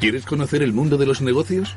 [0.00, 1.74] ¿Quieres conocer el mundo de los negocios?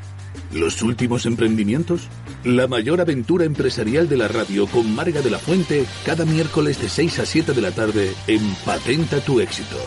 [0.53, 2.07] ¿Los últimos emprendimientos?
[2.43, 6.87] La mayor aventura empresarial de la radio con Marga de la Fuente cada miércoles de
[6.87, 9.77] 6 a 7 de la tarde en Patenta tu éxito.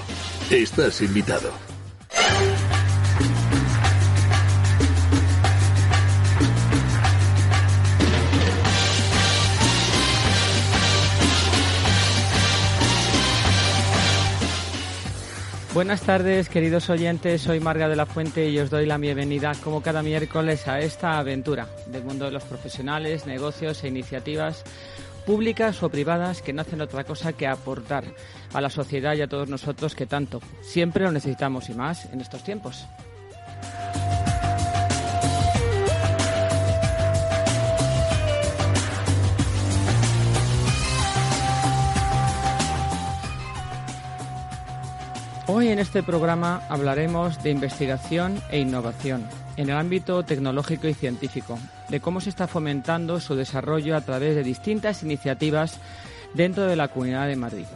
[0.51, 1.74] Estás invitado.
[15.75, 17.43] Buenas tardes, queridos oyentes.
[17.43, 21.19] Soy Marga de la Fuente y os doy la bienvenida, como cada miércoles, a esta
[21.19, 24.63] aventura del mundo de los profesionales, negocios e iniciativas
[25.27, 28.05] públicas o privadas que no hacen otra cosa que aportar
[28.53, 32.21] a la sociedad y a todos nosotros que tanto siempre lo necesitamos y más en
[32.21, 32.87] estos tiempos.
[45.47, 51.59] Hoy en este programa hablaremos de investigación e innovación en el ámbito tecnológico y científico,
[51.91, 55.79] de cómo se está fomentando su desarrollo a través de distintas iniciativas
[56.33, 57.67] dentro de la Comunidad de Madrid.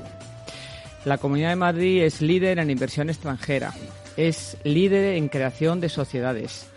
[1.05, 3.75] La Comunidad de Madrid es líder en inversión extranjera,
[4.17, 6.69] es líder en creación de sociedades,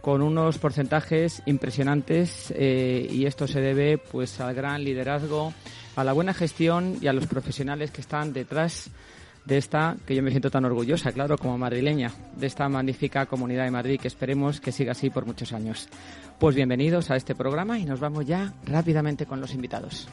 [0.00, 5.52] con unos porcentajes impresionantes eh, y esto se debe pues al gran liderazgo,
[5.94, 9.11] a la buena gestión y a los profesionales que están detrás de
[9.46, 13.70] esta, que yo me siento tan orgullosa, claro, como madrileña, de esta magnífica comunidad de
[13.70, 15.88] Madrid que esperemos que siga así por muchos años.
[16.38, 20.08] Pues bienvenidos a este programa y nos vamos ya rápidamente con los invitados.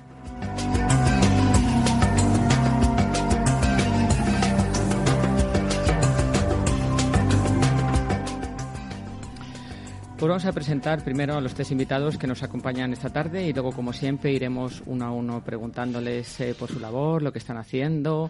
[10.19, 13.53] Pues vamos a presentar primero a los tres invitados que nos acompañan esta tarde y
[13.53, 17.55] luego, como siempre, iremos uno a uno preguntándoles eh, por su labor, lo que están
[17.55, 18.29] haciendo,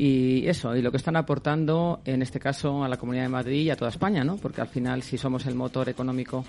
[0.00, 3.62] y eso, y lo que están aportando, en este caso, a la Comunidad de Madrid
[3.62, 4.36] y a toda España, ¿no?
[4.36, 6.44] Porque al final, si somos el motor económico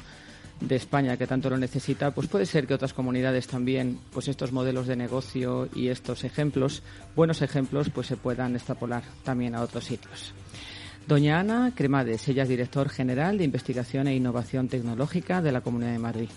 [0.61, 4.51] de España que tanto lo necesita, pues puede ser que otras comunidades también, pues estos
[4.51, 6.83] modelos de negocio y estos ejemplos,
[7.15, 10.31] buenos ejemplos, pues se puedan extrapolar también a otros sitios.
[11.07, 15.93] Doña Ana Cremades, ella es director general de Investigación e Innovación Tecnológica de la Comunidad
[15.93, 16.29] de Madrid.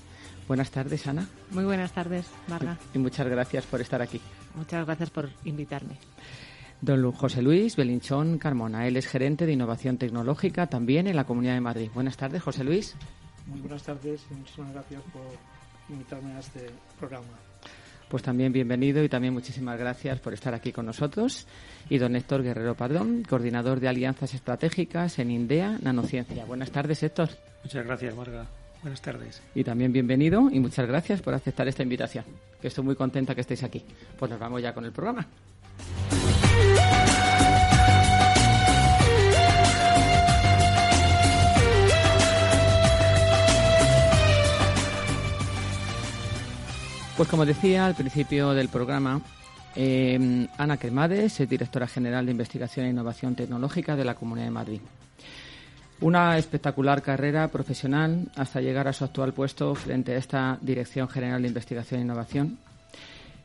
[0.48, 1.28] Buenas tardes, Ana.
[1.50, 2.78] Muy buenas tardes, Marga.
[2.94, 4.18] Y muchas gracias por estar aquí.
[4.54, 5.98] Muchas gracias por invitarme.
[6.82, 8.88] Don José Luis Belinchón Carmona.
[8.88, 11.88] Él es gerente de innovación tecnológica también en la Comunidad de Madrid.
[11.94, 12.96] Buenas tardes, José Luis.
[13.46, 15.22] Muy buenas tardes y muchísimas gracias por
[15.88, 17.38] invitarme a este programa.
[18.08, 21.46] Pues también bienvenido y también muchísimas gracias por estar aquí con nosotros.
[21.88, 26.44] Y don Héctor Guerrero Pardón, coordinador de alianzas estratégicas en INDEA Nanociencia.
[26.46, 27.28] Buenas tardes, Héctor.
[27.62, 28.44] Muchas gracias, Marga.
[28.82, 29.40] Buenas tardes.
[29.54, 32.24] Y también bienvenido y muchas gracias por aceptar esta invitación.
[32.60, 33.84] Que estoy muy contenta que estéis aquí.
[34.18, 35.28] Pues nos vamos ya con el programa.
[47.16, 49.20] Pues como decía al principio del programa,
[49.76, 54.50] eh, Ana Cremades es directora general de Investigación e Innovación Tecnológica de la Comunidad de
[54.50, 54.80] Madrid.
[56.00, 61.42] Una espectacular carrera profesional hasta llegar a su actual puesto frente a esta Dirección General
[61.42, 62.58] de Investigación e Innovación.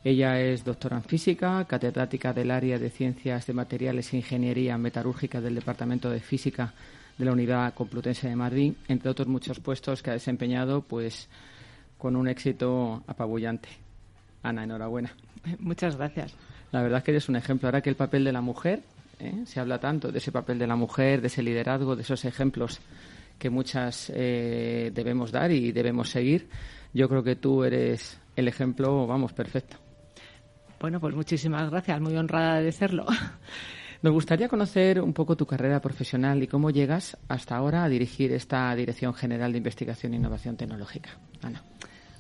[0.02, 5.42] Ella es doctora en física, catedrática del área de Ciencias de Materiales e Ingeniería Metalúrgica
[5.42, 6.74] del Departamento de Física
[7.18, 11.28] de la Unidad Complutense de Madrid, entre otros muchos puestos que ha desempeñado, pues
[11.98, 13.70] con un éxito apabullante.
[14.44, 15.12] Ana, enhorabuena.
[15.60, 16.34] Muchas gracias.
[16.72, 17.68] La verdad es que eres un ejemplo.
[17.68, 18.82] Ahora que el papel de la mujer,
[19.20, 19.44] ¿eh?
[19.46, 22.80] se habla tanto de ese papel de la mujer, de ese liderazgo, de esos ejemplos
[23.38, 26.50] que muchas eh, debemos dar y debemos seguir.
[26.94, 29.78] Yo creo que tú eres el ejemplo, vamos, perfecto.
[30.80, 33.06] Bueno, pues muchísimas gracias, muy honrada de serlo.
[34.02, 38.32] Nos gustaría conocer un poco tu carrera profesional y cómo llegas hasta ahora a dirigir
[38.32, 41.18] esta Dirección General de Investigación e Innovación Tecnológica.
[41.42, 41.64] Ana.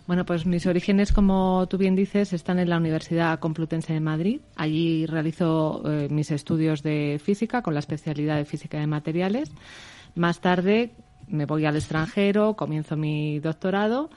[0.07, 4.39] Bueno, pues mis orígenes, como tú bien dices, están en la Universidad Complutense de Madrid.
[4.55, 9.51] Allí realizo eh, mis estudios de física con la especialidad de física de materiales.
[10.15, 10.91] Más tarde
[11.27, 14.09] me voy al extranjero, comienzo mi doctorado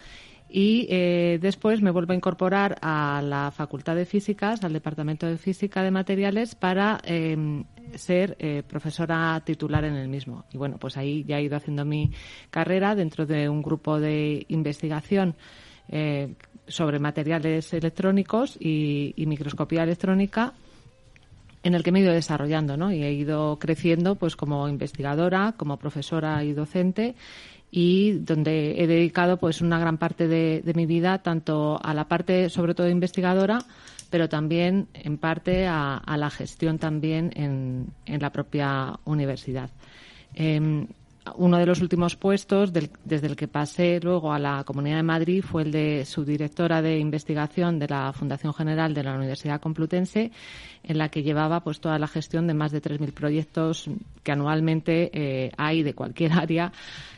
[0.48, 5.38] y eh, después me vuelvo a incorporar a la Facultad de Físicas, al Departamento de
[5.38, 7.64] Física de Materiales, para em,
[7.96, 10.44] ser eh, profesora titular en el mismo.
[10.52, 12.12] Y bueno, pues ahí ya he ido haciendo mi
[12.50, 15.34] carrera dentro de un grupo de investigación
[15.90, 16.34] eh,
[16.66, 20.54] sobre materiales electrónicos y, microscopía electrónica
[21.62, 22.90] en el que me he ido desarrollando, ¿no?
[22.90, 27.16] Y he ido creciendo, pues, como investigadora, como profesora y docente
[27.70, 32.50] y donde he dedicado pues una gran parte de, mi vida tanto a la parte
[32.50, 33.60] sobre todo investigadora
[34.10, 39.70] pero también en parte a, la gestión también en, en la propia universidad.
[40.34, 40.88] Em,
[41.36, 45.42] uno de los últimos puestos desde el que pasé luego a la Comunidad de Madrid
[45.42, 50.30] fue el de subdirectora de investigación de la Fundación General de la Universidad Complutense,
[50.82, 53.88] en la que llevaba pues toda la gestión de más de 3.000 proyectos
[54.22, 56.72] que anualmente eh, hay de cualquier área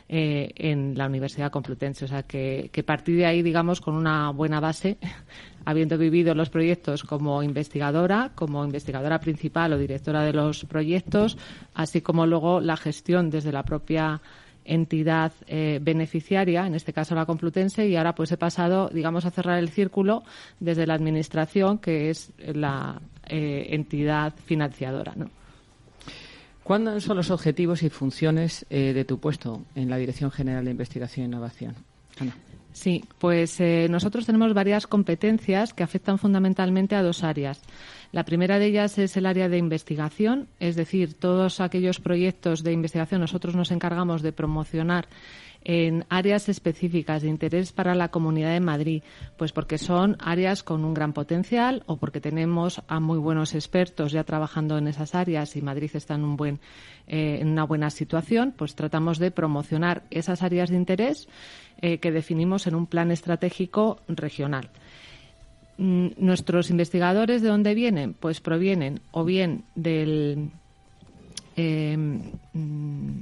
[0.09, 2.05] eh, en la Universidad Complutense.
[2.05, 4.97] O sea, que, que partí de ahí, digamos, con una buena base,
[5.65, 11.37] habiendo vivido los proyectos como investigadora, como investigadora principal o directora de los proyectos,
[11.73, 14.21] así como luego la gestión desde la propia
[14.65, 19.31] entidad eh, beneficiaria, en este caso la Complutense, y ahora pues he pasado, digamos, a
[19.31, 20.23] cerrar el círculo
[20.59, 25.13] desde la Administración, que es la eh, entidad financiadora.
[25.15, 25.29] ¿no?
[26.63, 30.71] ¿Cuáles son los objetivos y funciones eh, de tu puesto en la Dirección General de
[30.71, 31.75] Investigación e Innovación?
[32.71, 37.61] Sí, pues eh, nosotros tenemos varias competencias que afectan fundamentalmente a dos áreas.
[38.11, 42.71] La primera de ellas es el área de investigación, es decir, todos aquellos proyectos de
[42.71, 45.07] investigación nosotros nos encargamos de promocionar
[45.63, 49.03] en áreas específicas de interés para la Comunidad de Madrid,
[49.37, 54.11] pues porque son áreas con un gran potencial o porque tenemos a muy buenos expertos
[54.11, 56.59] ya trabajando en esas áreas y Madrid está en, un buen,
[57.07, 61.27] eh, en una buena situación, pues tratamos de promocionar esas áreas de interés
[61.81, 64.69] eh, que definimos en un plan estratégico regional.
[65.77, 68.13] Mm, nuestros investigadores, ¿de dónde vienen?
[68.13, 70.51] Pues provienen o bien del
[71.55, 73.21] eh, mm,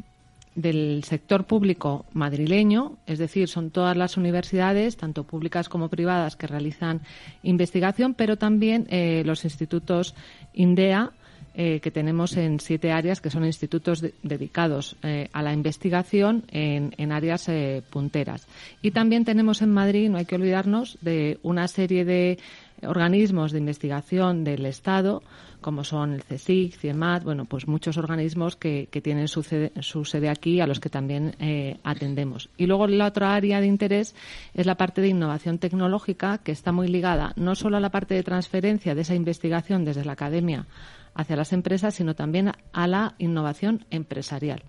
[0.55, 6.47] del sector público madrileño, es decir, son todas las universidades, tanto públicas como privadas, que
[6.47, 7.01] realizan
[7.43, 10.13] investigación, pero también eh, los institutos
[10.53, 11.11] INDEA,
[11.53, 16.93] eh, que tenemos en siete áreas, que son institutos dedicados eh, a la investigación en,
[16.97, 17.49] en áreas
[17.89, 18.47] punteras.
[18.81, 22.39] Y también tenemos en Madrid, no hay que olvidarnos, de una serie de
[22.83, 25.23] organismos de investigación del Estado,
[25.61, 30.67] como son el CSIC, CIEMAT, bueno, pues muchos organismos que, tienen su sede, aquí, a
[30.67, 32.49] los que también eh, atendemos.
[32.57, 34.15] Y luego la otra área de interés
[34.53, 38.15] es la parte de innovación tecnológica, que está muy ligada no solo a la parte
[38.15, 40.67] de transferencia de esa investigación desde la academia
[41.13, 44.63] hacia las empresas, sino también a la innovación empresarial.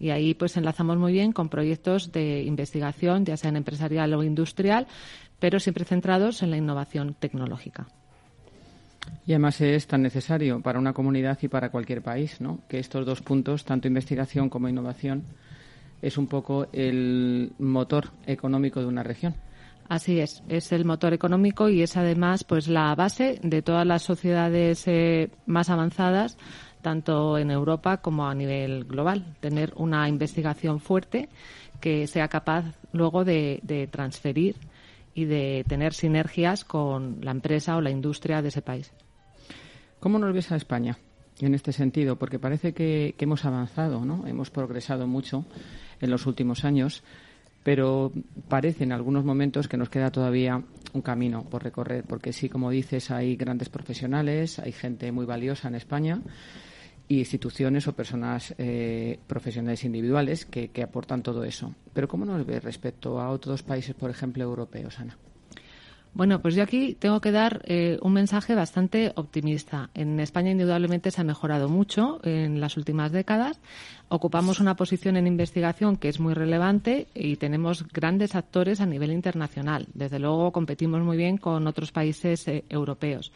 [0.00, 4.86] Y ahí pues enlazamos muy bien con proyectos de investigación, ya sean empresarial o industrial,
[5.38, 7.88] pero siempre centrados en la innovación tecnológica.
[9.26, 12.60] Y además es tan necesario para una comunidad y para cualquier país, ¿no?
[12.68, 15.24] Que estos dos puntos, tanto investigación como innovación,
[16.02, 19.34] es un poco el motor económico de una región.
[19.88, 24.02] Así es, es el motor económico y es además pues la base de todas las
[24.02, 26.36] sociedades eh, más avanzadas,
[26.82, 29.36] tanto en Europa como a nivel global.
[29.40, 31.28] Tener una investigación fuerte
[31.80, 34.56] que sea capaz luego de transferir
[35.18, 38.92] y de tener sinergias con la empresa o la industria de ese país.
[39.98, 40.96] ¿Cómo nos ves a España
[41.40, 42.14] en este sentido?
[42.14, 44.28] Porque parece que, hemos avanzado, ¿no?
[44.28, 45.44] Hemos progresado mucho
[46.00, 47.02] en los últimos años,
[47.64, 48.12] pero
[48.48, 50.62] parece en algunos momentos que nos queda todavía
[50.92, 55.66] un camino por recorrer, porque sí, como dices, hay grandes profesionales, hay gente muy valiosa
[55.66, 56.22] en España
[57.08, 61.74] y instituciones o personas eh, profesionales individuales que, aportan todo eso.
[61.92, 65.16] Pero ¿cómo nos ve respecto a otros países, por ejemplo, europeos, Ana?
[66.14, 69.90] Bueno, pues yo aquí tengo que dar eh, un mensaje bastante optimista.
[69.94, 73.60] En España indudablemente se ha mejorado mucho en las últimas décadas.
[74.08, 79.12] Ocupamos una posición en investigación que es muy relevante y tenemos grandes actores a nivel
[79.12, 79.86] internacional.
[79.94, 83.30] Desde luego competimos muy bien con otros países eh, europeos.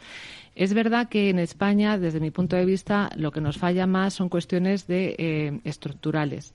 [0.55, 4.13] Es verdad que en España, desde mi punto de vista, lo que nos falla más
[4.13, 6.53] son cuestiones de, eh, estructurales.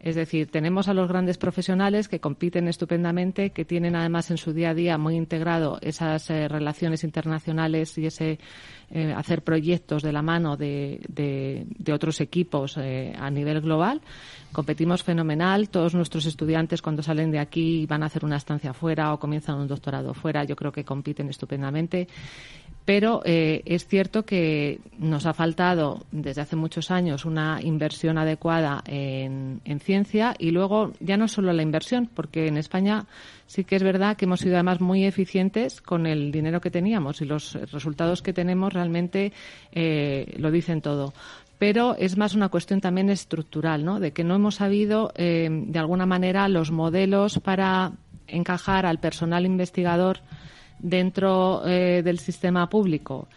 [0.00, 4.52] Es decir, tenemos a los grandes profesionales que compiten estupendamente, que tienen además en su
[4.52, 8.38] día a día muy integrado esas eh, relaciones internacionales y ese
[8.92, 14.00] eh, hacer proyectos de la mano de, otros equipos a nivel global.
[14.52, 15.68] Competimos fenomenal.
[15.68, 19.58] Todos nuestros estudiantes cuando salen de aquí van a hacer una estancia fuera o comienzan
[19.58, 20.44] un doctorado fuera.
[20.44, 22.06] Yo creo que compiten estupendamente
[22.88, 28.82] pero eh, es cierto que nos ha faltado desde hace muchos años una inversión adecuada
[28.86, 33.04] en, ciencia y luego ya no solo la inversión, porque en España
[33.46, 37.20] sí que es verdad que hemos sido además muy eficientes con el dinero que teníamos
[37.20, 39.34] y los resultados que tenemos realmente
[39.70, 41.12] eh, lo dicen todo
[41.58, 43.98] pero es más una cuestión también estructural, ¿no?
[43.98, 47.92] De que no hemos sabido, eh, de alguna manera, los modelos para
[48.28, 50.20] encajar al personal investigador
[50.78, 53.28] dentro eh, del sistema público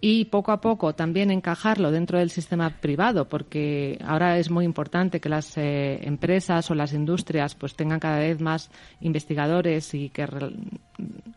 [0.00, 5.20] y poco a poco también encajarlo dentro del sistema privado, porque ahora es muy importante
[5.20, 10.26] que las eh, empresas o las industrias pues tengan cada vez más investigadores y que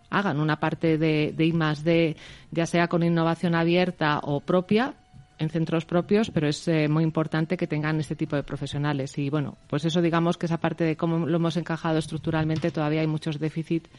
[0.10, 2.16] hagan una parte de, de I más D,
[2.52, 4.94] ya sea con innovación abierta o propia,
[5.42, 9.18] en centros propios, pero es eh, muy importante que tengan este tipo de profesionales.
[9.18, 13.02] Y bueno, pues eso digamos que esa parte de cómo lo hemos encajado estructuralmente todavía
[13.02, 13.90] hay muchos déficits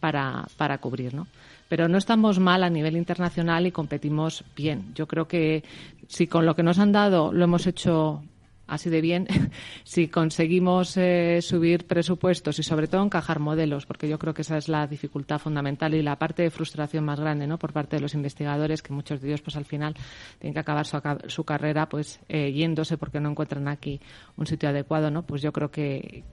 [0.00, 1.26] para, para cubrir, ¿no?
[1.68, 4.92] Pero no estamos mal a nivel internacional y competimos bien.
[4.94, 5.62] Yo creo que
[6.08, 8.22] si con lo que nos han dado lo hemos hecho
[8.70, 9.26] así de bien
[9.84, 14.56] si conseguimos eh, subir presupuestos y sobre todo encajar modelos, porque yo creo que esa
[14.56, 17.58] es la dificultad fundamental y la parte de frustración más grande, ¿no?
[17.58, 19.94] Por parte de los investigadores, que muchos de ellos, pues al final
[20.38, 24.00] tienen que acabar su, carrera, pues eh, yéndose porque no encuentran aquí
[24.36, 25.22] un sitio adecuado, ¿no?
[25.22, 26.24] Pues yo creo que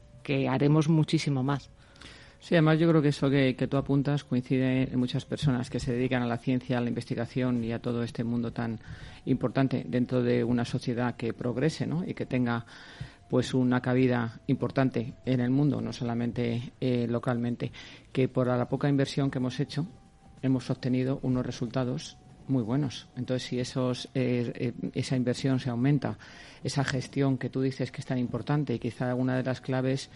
[0.50, 1.72] haremos muchísimo más.
[2.48, 5.92] Sí, además yo creo que eso que, tú apuntas coincide en muchas personas que se
[5.92, 8.80] dedican a la ciencia, a la investigación y a todo este mundo tan
[9.26, 12.06] importante dentro de una sociedad que progrese ¿no?
[12.08, 12.66] y que tenga
[13.30, 17.74] pues una cabida importante en el mundo, no solamente eh, localmente,
[18.14, 19.86] que por la poca inversión que hemos hecho
[20.42, 22.16] hemos obtenido unos resultados
[22.48, 23.10] muy buenos.
[23.18, 26.18] Entonces, si esos, eh, eh, esa inversión se aumenta,
[26.64, 30.10] esa gestión que tú dices que es tan importante y quizá una de las claves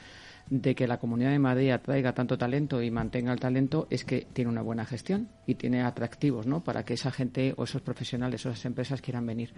[0.49, 4.27] de que la Comunidad de Madrid atraiga tanto talento y mantenga el talento es que
[4.33, 6.63] tiene una buena gestión y tiene atractivos ¿no?
[6.63, 9.53] para que esa gente o esos profesionales o esas empresas quieran venir.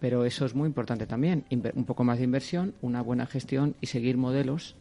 [0.00, 3.86] Pero eso es muy importante también, un poco más de inversión, una buena gestión y
[3.86, 4.76] seguir modelos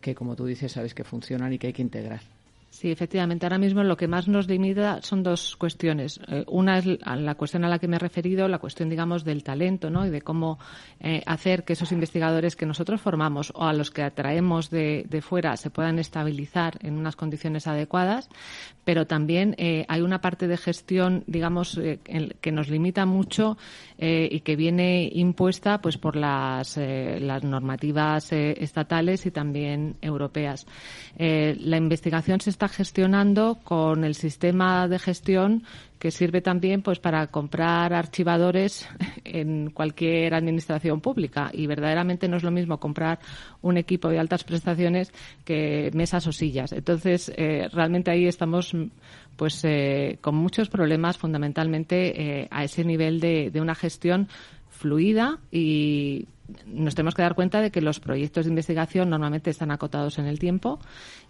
[0.00, 2.20] que, como tú dices, sabes que funcionan y que hay que integrar.
[2.70, 3.46] Sí, efectivamente.
[3.46, 6.20] Ahora mismo lo que más nos limita son dos cuestiones.
[6.28, 9.42] Eh, una es la cuestión a la que me he referido, la cuestión, digamos, del
[9.42, 10.06] talento, ¿no?
[10.06, 10.58] Y de cómo
[11.00, 15.56] eh, hacer que esos investigadores que nosotros formamos o a los que atraemos de, fuera
[15.56, 18.28] se puedan estabilizar en unas condiciones adecuadas.
[18.84, 21.80] Pero también eh, hay una parte de gestión, digamos,
[22.40, 23.58] que nos limita mucho
[23.98, 30.66] y que viene impuesta, pues, por las, las normativas estatales y también europeas.
[31.18, 35.64] la investigación se está gestionando con el sistema de gestión
[35.98, 38.88] que sirve también pues para comprar archivadores
[39.24, 41.50] en cualquier administración pública.
[41.52, 43.18] Y verdaderamente no es lo mismo comprar
[43.62, 45.12] un equipo de altas prestaciones
[45.44, 46.72] que mesas o sillas.
[46.72, 48.74] Entonces eh, realmente ahí estamos
[49.36, 54.28] pues eh, con muchos problemas fundamentalmente eh, a ese nivel de, de una gestión
[54.78, 56.26] fluida y
[56.66, 60.26] nos tenemos que dar cuenta de que los proyectos de investigación normalmente están acotados en
[60.26, 60.78] el tiempo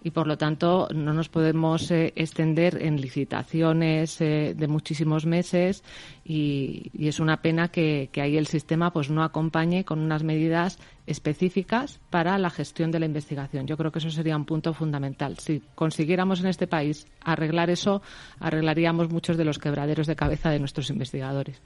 [0.05, 5.83] y, por lo tanto, no nos podemos eh, extender en licitaciones eh, de muchísimos meses
[6.25, 12.01] y, es una pena que, ahí el sistema pues no acompañe con unas medidas específicas
[12.11, 13.67] para la gestión de la investigación.
[13.67, 15.39] Yo creo que eso sería un punto fundamental.
[15.39, 18.03] Si consiguiéramos en este país arreglar eso,
[18.39, 21.61] arreglaríamos muchos de los quebraderos de cabeza de nuestros investigadores.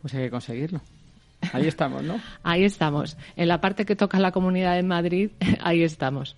[0.00, 0.80] Pues hay que conseguirlo.
[1.52, 2.20] Ahí estamos, ¿no?
[2.42, 3.16] ahí estamos.
[3.36, 6.36] En la parte que toca la Comunidad de Madrid, ahí estamos.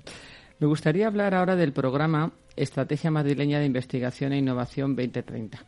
[0.59, 5.59] Me gustaría hablar ahora del programa Estrategia Madrileña de Investigación e Innovación 2030.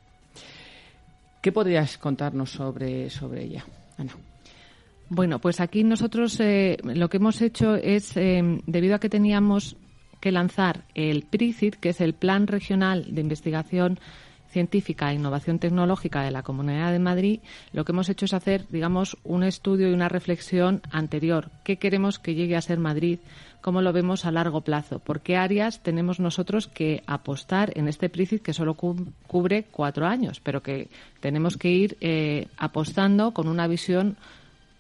[1.41, 3.65] ¿Qué podrías contarnos sobre, sobre ella,
[3.99, 4.13] Ana?
[5.09, 9.77] Bueno, pues aquí nosotros eh, lo que hemos hecho es, eh, debido a que teníamos
[10.21, 13.99] que lanzar el PRICIT, que es el Plan Regional de Investigación
[14.53, 17.41] científica e innovación tecnológica de la Comunidad de Madrid,
[17.73, 21.51] lo que hemos hecho es hacer, digamos, un estudio y una reflexión anterior.
[21.65, 23.19] ¿Qué queremos que llegue a ser Madrid?
[23.63, 24.99] ¿Cómo lo vemos a largo plazo?
[24.99, 30.41] ¿Por qué áreas tenemos nosotros que apostar en este PRICIT que solo cubre cuatro años,
[30.41, 30.89] pero que
[31.21, 34.17] tenemos que ir eh, apostando con una visión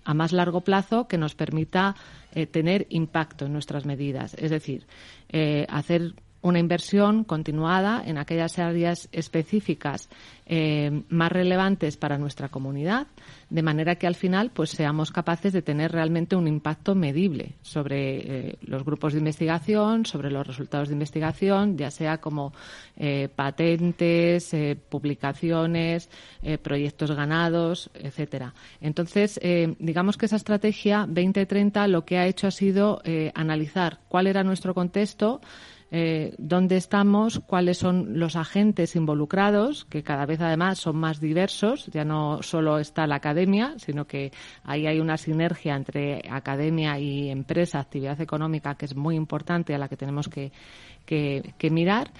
[0.04, 1.94] a más largo plazo que nos permita
[2.34, 4.34] eh, tener impacto en nuestras medidas?
[4.34, 4.86] Es decir,
[5.28, 10.08] eh, hacer una inversión continuada en aquellas áreas específicas
[10.44, 13.06] eh, más relevantes para nuestra comunidad,
[13.48, 18.48] de manera que al final pues seamos capaces de tener realmente un impacto medible sobre
[18.48, 22.52] eh, los grupos de investigación, sobre los resultados de investigación, ya sea como
[22.96, 24.54] eh, patentes,
[24.88, 26.10] publicaciones,
[26.62, 28.52] proyectos ganados, etcétera.
[28.80, 29.40] Entonces,
[29.78, 33.00] digamos que esa estrategia 2030 lo que ha hecho ha sido
[33.34, 35.40] analizar cuál era nuestro contexto,
[35.94, 41.84] eh, dónde estamos, cuáles son los agentes involucrados, que cada vez además son más diversos.
[41.92, 44.32] Ya no solo está la academia, sino que
[44.64, 49.78] ahí hay una sinergia entre academia y empresa, actividad económica, que es muy importante a
[49.78, 50.50] la que tenemos que,
[51.04, 52.10] que mirar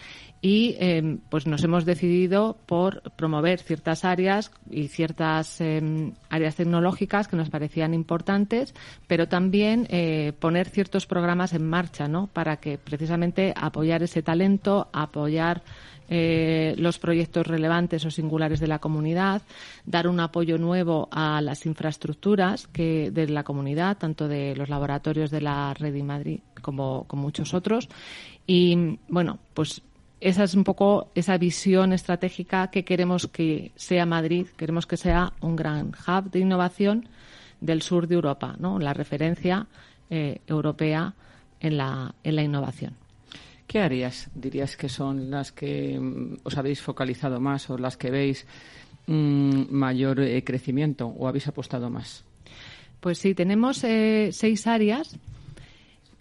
[0.45, 7.29] y em, pues nos hemos decidido por promover ciertas áreas y ciertas em, áreas tecnológicas
[7.29, 8.75] que nos parecían importantes,
[9.07, 12.27] pero también eh, poner ciertos programas en marcha, ¿no?
[12.27, 15.62] Para que precisamente apoyar ese talento, apoyar
[16.09, 19.43] eh, los proyectos relevantes o singulares de la comunidad,
[19.87, 25.31] dar un apoyo nuevo a las infraestructuras que de la comunidad, tanto de los laboratorios
[25.31, 27.89] de la Red de Madrid como con muchos otros.
[28.47, 29.83] Y bueno, pues
[30.21, 34.47] esa es un poco esa visión estratégica que queremos que sea Madrid.
[34.57, 37.09] Queremos que sea un gran hub de innovación
[37.61, 38.79] del sur de Europa, ¿no?
[38.79, 39.67] La referencia
[40.11, 41.15] eh, europea
[41.61, 42.95] en la, en la innovación.
[43.67, 48.11] ¿Qué áreas dirías que son las que mm, os habéis focalizado más o las que
[48.11, 48.47] veis
[49.07, 52.25] mm, mayor eh, crecimiento o habéis apostado más?
[53.01, 55.19] Pues sí, tenemos eh, seis áreas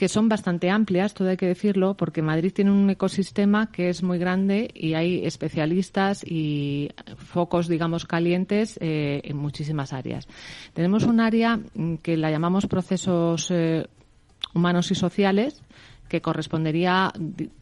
[0.02, 4.02] que son bastante amplias, todo hay que decirlo, porque Madrid tiene un ecosistema que es
[4.02, 10.28] muy grande y hay especialistas y focos, digamos, calientes eh, en muchísimas áreas.
[10.74, 13.86] Tenemos un área mm, que la llamamos procesos eh,
[14.56, 15.62] humanos y sociales,
[16.12, 17.14] que correspondería,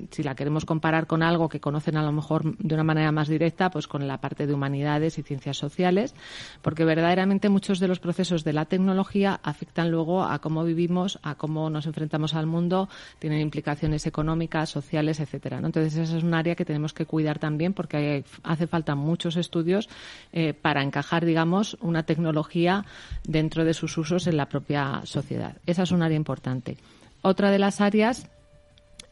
[0.10, 3.28] si la queremos comparar con algo que conocen a lo mejor de una manera más
[3.28, 6.16] directa, pues con la parte de humanidades y ciencias sociales,
[6.64, 11.36] porque verdaderamente muchos de los procesos de la tecnología afectan luego a cómo vivimos, a
[11.36, 12.90] cómo nos enfrentamos al mundo,
[13.20, 15.62] tienen implicaciones económicas, sociales, etcétera.
[15.64, 19.90] Entonces, esa es un área que tenemos que cuidar también porque hace falta muchos estudios
[20.34, 22.84] eh, para encajar, digamos, una tecnología
[23.28, 25.56] dentro de sus usos en la propia sociedad.
[25.68, 26.78] Esa es un área importante.
[27.22, 28.30] Otra de las áreas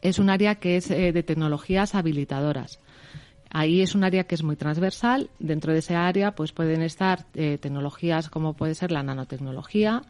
[0.02, 2.78] es un área que es eh, de tecnologías habilitadoras.
[3.50, 5.30] Ahí es un área que es muy transversal.
[5.38, 10.02] Dentro de ese área, pues pueden estar eh, tecnologías como puede ser la nanotecnología.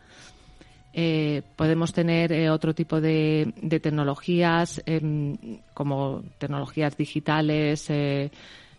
[0.93, 7.89] Eh, podemos tener otro tipo de, tecnologías em, como tecnologías digitales,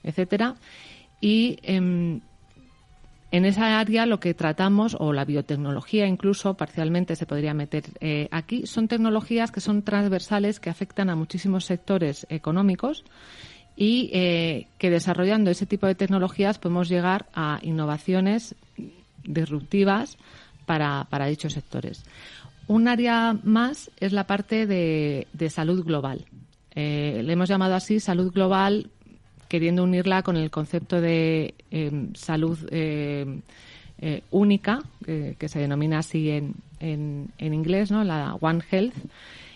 [0.04, 0.56] etcétera.
[1.22, 2.20] Y em,
[3.31, 8.27] en esa área lo que tratamos, o la biotecnología incluso parcialmente se podría meter eh,
[8.31, 13.03] aquí, son tecnologías que son transversales, que afectan a muchísimos sectores económicos
[13.75, 18.55] y eh, que desarrollando ese tipo de tecnologías podemos llegar a innovaciones
[19.24, 20.17] disruptivas
[20.65, 22.03] para, dichos sectores.
[22.67, 26.25] Un área más es la parte de, salud global.
[26.75, 28.89] Eh, le hemos llamado así salud global
[29.50, 33.41] queriendo unirla con el concepto de em, salud em,
[34.01, 38.03] eh, única, que se denomina así en, en, inglés, ¿no?
[38.06, 38.96] la One Health,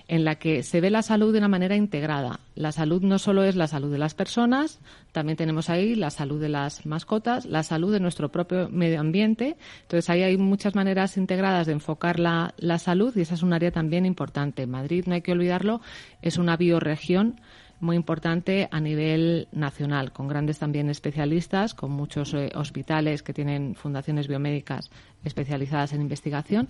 [0.08, 2.40] en la que se ve la salud de una manera integrada.
[2.56, 4.80] La salud no solo es la salud de las personas,
[5.12, 9.56] también tenemos ahí la salud de las mascotas, la salud de nuestro propio medio ambiente.
[9.84, 13.54] Entonces, ahí hay muchas maneras integradas de enfocar la, la salud y esa es un
[13.54, 14.68] área también importante.
[14.68, 15.82] Madrid, no hay que olvidarlo,
[16.22, 17.40] es una bioregión
[17.84, 23.76] muy importante a nivel nacional, con grandes también especialistas, con muchos eh, hospitales que tienen
[23.76, 24.90] fundaciones biomédicas
[25.24, 26.70] especializadas en investigación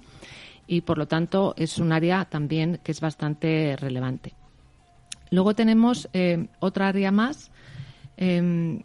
[0.66, 4.34] y, por lo tanto, es un área también que es bastante relevante.
[5.30, 7.52] Luego tenemos eh, otra área más,
[8.18, 8.82] em,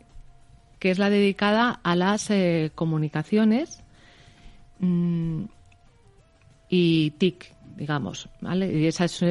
[0.79, 3.83] que es la dedicada a las eh, comunicaciones
[4.81, 5.45] mm,
[6.69, 8.29] y TIC, digamos.
[8.43, 9.23] Y esa es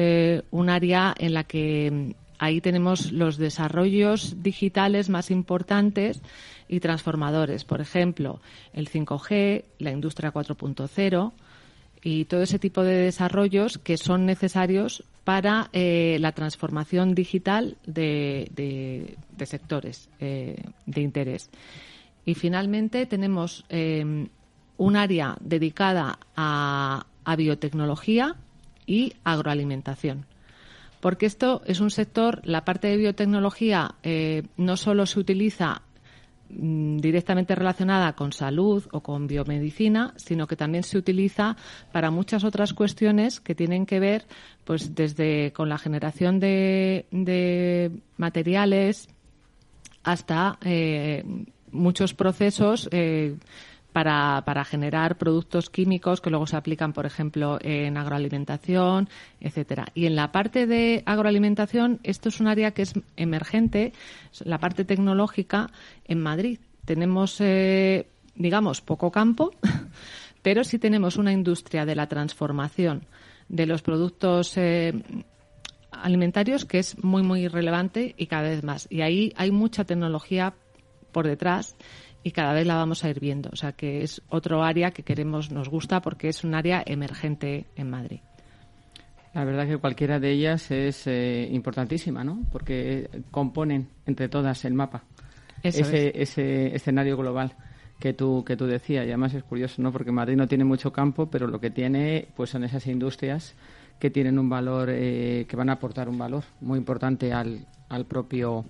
[0.50, 6.22] un área en la que ahí tenemos los desarrollos digitales más importantes
[6.68, 7.64] y transformadores.
[7.64, 8.40] Por ejemplo,
[8.72, 11.32] el 5G, la industria 4.0
[12.02, 19.16] y todo ese tipo de desarrollos que son necesarios para eh, la transformación digital de,
[19.44, 21.50] sectores eh, de interés.
[22.24, 24.26] Y finalmente tenemos eh,
[24.76, 27.04] un área dedicada a
[27.36, 28.36] biotecnología
[28.86, 30.24] y agroalimentación
[31.00, 35.82] porque esto es un sector, la parte de biotecnología eh, no solo se utiliza
[36.50, 41.56] mm, directamente relacionada con salud o con biomedicina, sino que también se utiliza
[41.92, 44.26] para muchas otras cuestiones que tienen que ver,
[44.64, 49.08] pues desde con la generación de, materiales
[50.02, 51.24] hasta eh,
[51.70, 53.36] muchos procesos eh,
[53.92, 59.08] para, para generar productos químicos que luego se aplican, por ejemplo, en agroalimentación,
[59.40, 59.86] etcétera.
[59.94, 63.92] Y en la parte de agroalimentación, esto es un área que es emergente,
[64.44, 65.70] la parte tecnológica
[66.04, 66.58] en Madrid.
[66.84, 69.52] Tenemos, eh, digamos, poco campo,
[70.42, 73.06] pero sí tenemos una industria de la transformación
[73.48, 74.92] de los productos eh,
[75.90, 78.86] alimentarios que es muy, muy relevante y cada vez más.
[78.90, 80.54] Y ahí hay mucha tecnología
[81.12, 81.76] por detrás
[82.28, 83.48] y cada vez la vamos a ir viendo.
[83.50, 87.64] O sea que es otro área que queremos, nos gusta porque es un área emergente
[87.74, 88.20] en Madrid.
[89.32, 92.42] La verdad que cualquiera de ellas es eh, importantísima, ¿no?
[92.52, 95.04] Porque componen entre todas el mapa,
[95.62, 97.54] ese, ese escenario global
[97.98, 99.06] que tú que tú decías.
[99.06, 99.90] Y además es curioso, ¿no?
[99.90, 103.54] Porque Madrid no tiene mucho campo, pero lo que tiene, pues, son esas industrias
[103.98, 108.04] que tienen un valor, eh, que van a aportar un valor muy importante al, al
[108.04, 108.66] propio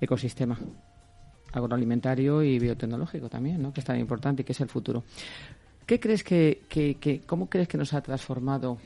[0.00, 0.58] ecosistema
[1.56, 3.72] agroalimentario y biotecnológico también, ¿no?
[3.72, 5.04] que es tan importante y que es el futuro.
[5.84, 8.78] ¿Qué crees que, que, cómo crees que nos ha transformado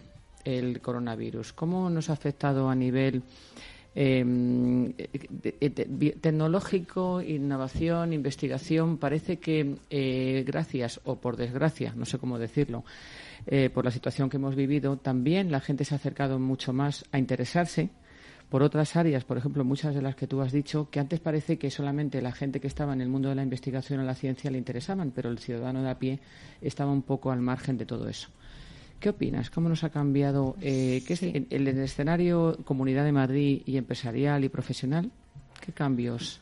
[0.44, 1.52] el coronavirus?
[1.52, 3.22] ¿Cómo nos ha afectado a nivel
[3.92, 4.92] Em,
[6.20, 12.84] tecnológico, innovación, investigación, parece que eh, gracias o por desgracia, no sé cómo decirlo,
[13.46, 17.04] eh, por la situación que hemos vivido, también la gente se ha acercado mucho más
[17.10, 17.90] a interesarse
[18.50, 21.56] por otras áreas, por ejemplo, muchas de las que tú has dicho, que antes parece
[21.56, 24.50] que solamente la gente que estaba en el mundo de la investigación o la ciencia
[24.50, 26.18] le interesaban, pero el ciudadano de a pie
[26.60, 28.28] estaba un poco al margen de todo eso.
[28.98, 29.50] ¿Qué opinas?
[29.50, 34.48] ¿Cómo nos ha cambiado eh, ¿qué es el, escenario Comunidad de Madrid y empresarial y
[34.48, 35.10] profesional?
[35.64, 36.40] ¿Qué cambios?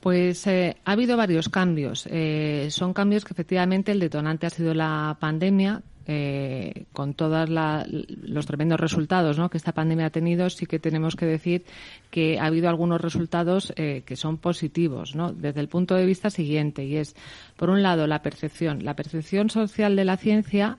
[0.00, 2.06] Pues eh, ha habido varios cambios.
[2.10, 8.46] Eh, son cambios que efectivamente el detonante ha sido la pandemia, eh, con todos los
[8.46, 11.64] tremendos resultados que esta pandemia ha tenido, sí que tenemos que decir
[12.10, 15.32] que ha habido algunos resultados eh, que son positivos, ¿no?
[15.32, 17.14] desde el punto de vista siguiente, y es,
[17.56, 18.84] por un lado, la percepción.
[18.84, 20.78] La percepción social de la ciencia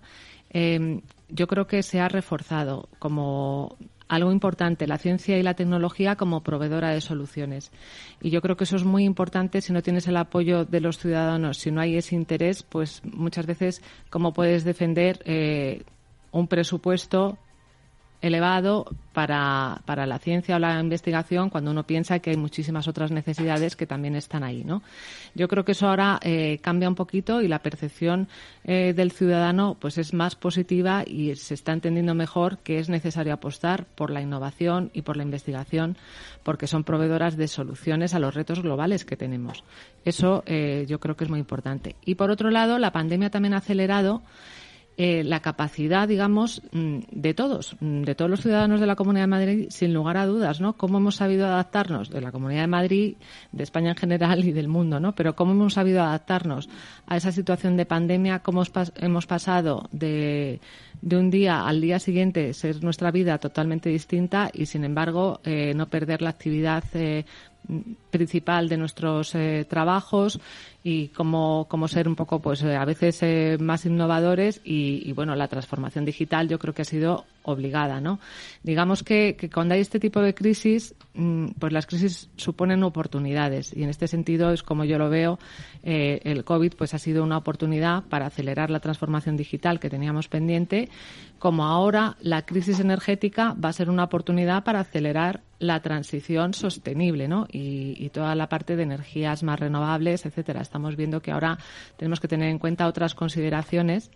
[0.49, 3.77] eh, yo creo que se ha reforzado como
[4.09, 7.71] algo importante, la ciencia y la tecnología como proveedora de soluciones.
[8.21, 10.97] Y yo creo que eso es muy importante si no tienes el apoyo de los
[10.97, 15.83] ciudadanos, si no hay ese interés, pues muchas veces cómo puedes defender eh,
[16.31, 17.37] un presupuesto
[18.21, 23.11] elevado para, para, la ciencia o la investigación cuando uno piensa que hay muchísimas otras
[23.11, 24.81] necesidades que también están ahí, ¿no?
[25.35, 28.27] Yo creo que eso ahora eh, cambia un poquito y la percepción
[28.63, 33.33] eh, del ciudadano pues es más positiva y se está entendiendo mejor que es necesario
[33.33, 35.97] apostar por la innovación y por la investigación
[36.43, 39.63] porque son proveedoras de soluciones a los retos globales que tenemos.
[40.05, 41.95] Eso eh, yo creo que es muy importante.
[42.05, 44.21] Y por otro lado, la pandemia también ha acelerado
[45.01, 49.23] eh, la capacidad, digamos, mm, de todos, mm, de todos los ciudadanos de la Comunidad
[49.23, 50.73] de Madrid, sin lugar a dudas, ¿no?
[50.73, 53.15] Cómo hemos sabido adaptarnos de la Comunidad de Madrid,
[53.53, 55.15] de España en general y del mundo, ¿no?
[55.15, 56.67] Pero cómo hemos sabido adaptarnos
[57.07, 58.61] a esa situación de pandemia, cómo
[58.97, 60.59] hemos pasado de,
[61.01, 65.71] de un día al día siguiente ser nuestra vida totalmente distinta y, sin embargo, eh,
[65.75, 67.23] no perder la actividad eh,
[68.11, 69.33] principal de nuestros
[69.69, 70.41] trabajos
[70.83, 75.49] y cómo, cómo, ser un poco, pues a veces eh, más innovadores y, bueno, la
[75.49, 78.19] transformación digital yo creo que ha sido obligada, ¿no?
[78.63, 83.75] Digamos que, que cuando hay este tipo de crisis, mm, pues las crisis suponen oportunidades
[83.75, 85.39] y en este sentido es como yo lo veo,
[85.83, 90.27] eh, el COVID pues ha sido una oportunidad para acelerar la transformación digital que teníamos
[90.27, 90.89] pendiente,
[91.39, 97.27] como ahora la crisis energética va a ser una oportunidad para acelerar la transición sostenible,
[97.27, 97.47] ¿no?
[97.51, 100.61] Y, toda la parte de energías más renovables, etcétera.
[100.69, 101.57] Estamos viendo que ahora
[101.97, 104.11] tenemos que tener en cuenta otras consideraciones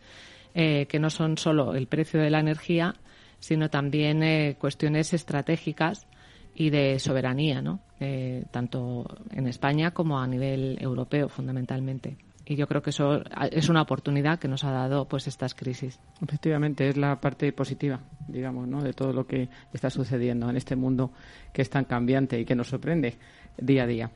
[0.53, 2.93] eh, que no son solo el precio de la energía,
[3.39, 6.05] sino también eh, cuestiones estratégicas
[6.53, 7.79] y de soberanía, ¿no?
[7.99, 13.69] Eh, tanto en España como a nivel europeo, fundamentalmente y yo creo que eso es
[13.69, 15.99] una oportunidad que nos ha dado pues estas crisis.
[16.21, 18.81] Efectivamente, es la parte positiva, digamos, ¿no?
[18.81, 21.11] de todo lo que está sucediendo en este mundo
[21.53, 23.15] que es tan cambiante y que nos sorprende
[23.57, 24.11] día a día.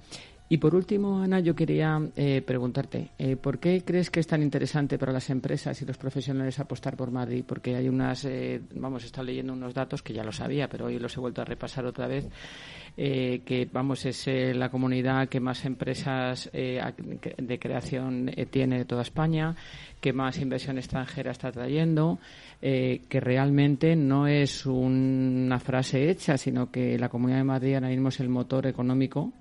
[0.49, 4.41] Y por último, Ana, yo quería eh, preguntarte, eh, ¿por qué crees que es tan
[4.41, 7.43] interesante para las empresas y los profesionales apostar por Madrid?
[7.45, 10.86] Porque hay unas, eh, vamos, he estado leyendo unos datos que ya lo sabía, pero
[10.86, 12.29] hoy los he vuelto a repasar otra vez,
[12.95, 19.55] que, vamos, es la comunidad que más empresas de creación tiene de toda España,
[20.01, 22.17] que más inversión extranjera está trayendo,
[22.60, 28.10] que realmente no es una frase hecha, sino que la Comunidad de Madrid ahora mismo
[28.10, 29.31] es el motor económico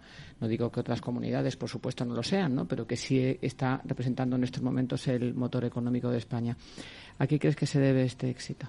[0.40, 2.66] no digo que otras comunidades, por supuesto, no lo sean, ¿no?
[2.66, 6.57] pero que sí está representando en estos momentos el motor económico de España.
[7.18, 8.68] ¿A qué crees que se debe este éxito?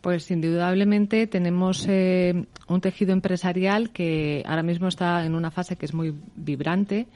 [0.00, 5.84] Pues indudablemente tenemos eh, un tejido empresarial que ahora mismo está en una fase que
[5.84, 7.06] es muy vibrante.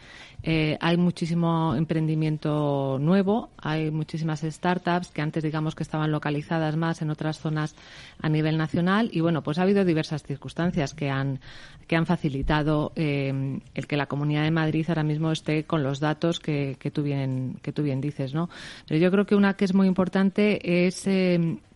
[0.47, 7.01] Eh, hay muchísimo emprendimiento nuevo, hay muchísimas startups que antes digamos que estaban localizadas más
[7.01, 7.75] en otras zonas
[8.21, 11.41] a nivel nacional y bueno, pues ha habido diversas circunstancias que han
[11.87, 15.99] que han facilitado eh, el que la Comunidad de Madrid ahora mismo esté con los
[15.99, 18.51] datos que, que tú bien que tú bien dices, ¿no?
[18.87, 21.07] Pero yo creo que una que es muy importante es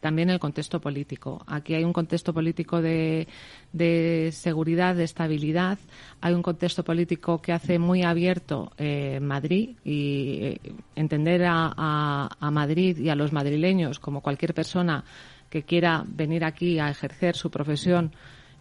[0.01, 1.43] también el contexto político.
[1.47, 3.27] Aquí hay un contexto político de,
[3.73, 5.79] de seguridad, de estabilidad.
[6.21, 10.61] Hay un contexto político que hace muy abierto eh, Madrid y eh,
[10.95, 15.05] entender a, Madrid y a los madrileños como cualquier persona
[15.51, 18.13] que quiera venir aquí a ejercer su profesión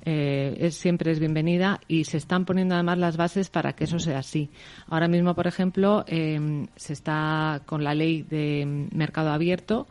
[0.09, 3.99] eh, es, siempre es bienvenida y se están poniendo además las bases para que eso
[3.99, 4.49] sea así.
[4.87, 9.87] Ahora mismo, por ejemplo, em, se está con la ley de mercado abierto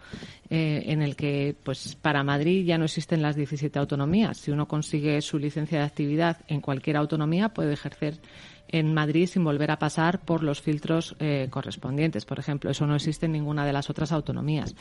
[0.51, 4.39] eh, en el que, pues, para Madrid ya no existen las 17 autonomías.
[4.39, 8.21] Si uno consigue su licencia de actividad en cualquier autonomía, puede ejercer
[8.69, 12.25] en Madrid sin volver a pasar por los filtros eh, correspondientes.
[12.25, 14.75] Por ejemplo, eso no existe en ninguna de las otras autonomías.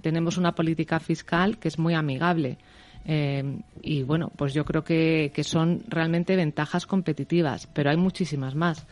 [0.00, 2.58] Tenemos una política fiscal que es muy amigable
[3.04, 8.54] Eh, y bueno, pues yo creo que, que son realmente ventajas competitivas, pero hay muchísimas
[8.54, 8.86] más.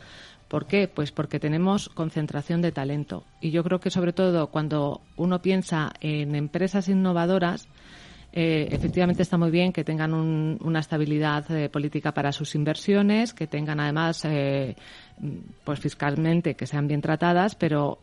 [0.51, 0.89] ¿Por qué?
[0.89, 3.23] Pues porque tenemos concentración de talento.
[3.41, 7.69] Y yo creo que sobre todo cuando uno piensa en empresas innovadoras,
[8.33, 13.47] eh, efectivamente está muy bien que tengan una estabilidad eh, política para sus inversiones, que
[13.47, 14.75] tengan además, eh,
[15.63, 18.01] pues fiscalmente, que sean bien tratadas, pero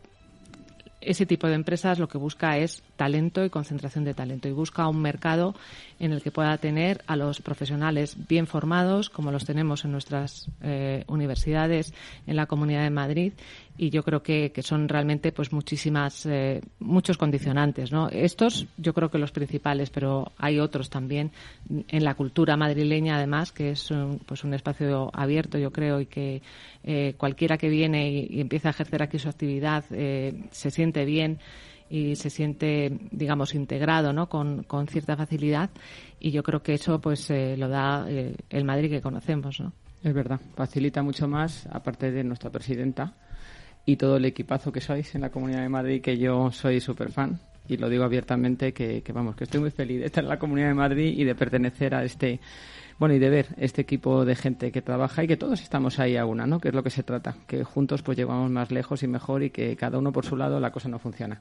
[1.00, 4.88] ese tipo de empresas lo que busca es talento y concentración de talento y busca
[4.88, 5.54] un mercado
[5.98, 10.50] en el que pueda tener a los profesionales bien formados, como los tenemos en nuestras
[10.62, 11.92] eh, universidades
[12.26, 13.32] en la Comunidad de Madrid,
[13.78, 19.08] y yo creo que, son realmente pues muchísimas eh, muchos condicionantes no estos yo creo
[19.08, 21.30] que los principales pero hay otros también
[21.68, 26.06] en la cultura madrileña además que es un, pues un espacio abierto yo creo y
[26.06, 26.42] que
[26.82, 31.38] eh, cualquiera que viene y, empieza a ejercer aquí su actividad eh, se siente bien
[31.88, 35.70] y se siente digamos integrado no con, con cierta facilidad.
[36.20, 40.40] Y yo creo que eso pues lo da el Madrid que conocemos no es verdad
[40.54, 43.14] facilita mucho más aparte de nuestra presidenta
[43.88, 47.10] y todo el equipazo que sois en la Comunidad de Madrid, que yo soy súper
[47.10, 50.38] fan y lo digo abiertamente que, vamos, que estoy muy feliz de estar en la
[50.38, 52.38] Comunidad de Madrid y de pertenecer a este,
[52.98, 56.18] bueno, y de ver este equipo de gente que trabaja y que todos estamos ahí
[56.18, 56.60] a una, ¿no?
[56.60, 59.48] Que es lo que se trata, que juntos pues llegamos más lejos y mejor y
[59.48, 61.40] que cada uno por su lado la cosa no funciona.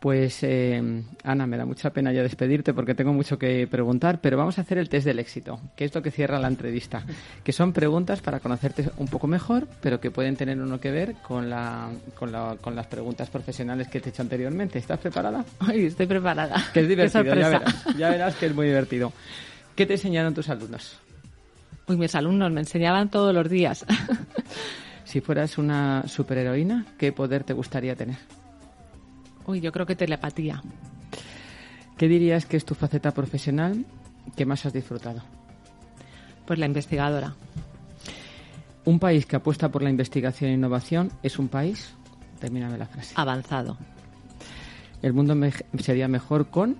[0.00, 0.82] Pues eh,
[1.24, 4.62] Ana, me da mucha pena ya despedirte porque tengo mucho que preguntar, pero vamos a
[4.62, 7.04] hacer el test del éxito, que es lo que cierra la entrevista,
[7.44, 11.16] que son preguntas para conocerte un poco mejor, pero que pueden tener uno que ver
[11.16, 14.78] con, la, con, la, con las preguntas profesionales que te he hecho anteriormente.
[14.78, 15.44] ¿Estás preparada?
[15.58, 16.64] Ay, estoy preparada.
[16.72, 19.12] Que es divertido, ya verás, ya verás que es muy divertido.
[19.76, 20.98] ¿Qué te enseñaron tus alumnos?
[21.86, 23.84] Uy, mis alumnos me enseñaban todos los días.
[25.04, 28.16] si fueras una superheroína, ¿qué poder te gustaría tener?
[29.46, 30.62] Uy, yo creo que telepatía.
[31.96, 33.84] ¿Qué dirías que es tu faceta profesional
[34.36, 35.22] que más has disfrutado?
[36.46, 37.34] Pues la investigadora.
[38.84, 41.94] Un país que apuesta por la investigación e innovación es un país,
[42.38, 43.14] termíname la frase.
[43.16, 43.76] Avanzado.
[45.02, 45.36] El mundo
[45.78, 46.76] sería mejor con.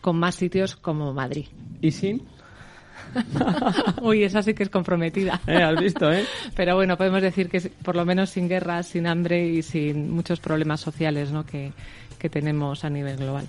[0.00, 1.46] Con más sitios como Madrid.
[1.80, 2.26] ¿Y sin?
[4.02, 5.40] Uy, esa sí que es comprometida.
[5.46, 6.24] Eh, has visto, ¿eh?
[6.56, 10.40] Pero bueno, podemos decir que por lo menos sin guerras, sin hambre y sin muchos
[10.40, 11.44] problemas sociales ¿no?
[11.44, 11.72] que,
[12.18, 13.48] que tenemos a nivel global.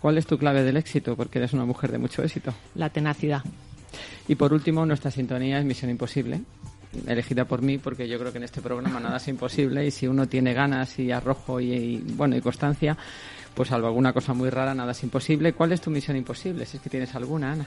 [0.00, 1.16] ¿Cuál es tu clave del éxito?
[1.16, 2.52] Porque eres una mujer de mucho éxito.
[2.74, 3.42] La tenacidad.
[4.26, 6.40] Y por último, nuestra sintonía es Misión Imposible,
[7.06, 10.06] elegida por mí porque yo creo que en este programa nada es imposible y si
[10.06, 12.96] uno tiene ganas y arrojo y, bueno y constancia,
[13.54, 15.52] pues salvo alguna cosa muy rara, nada es imposible.
[15.52, 16.66] ¿Cuál es tu misión imposible?
[16.66, 17.66] Si es que tienes alguna, Ana.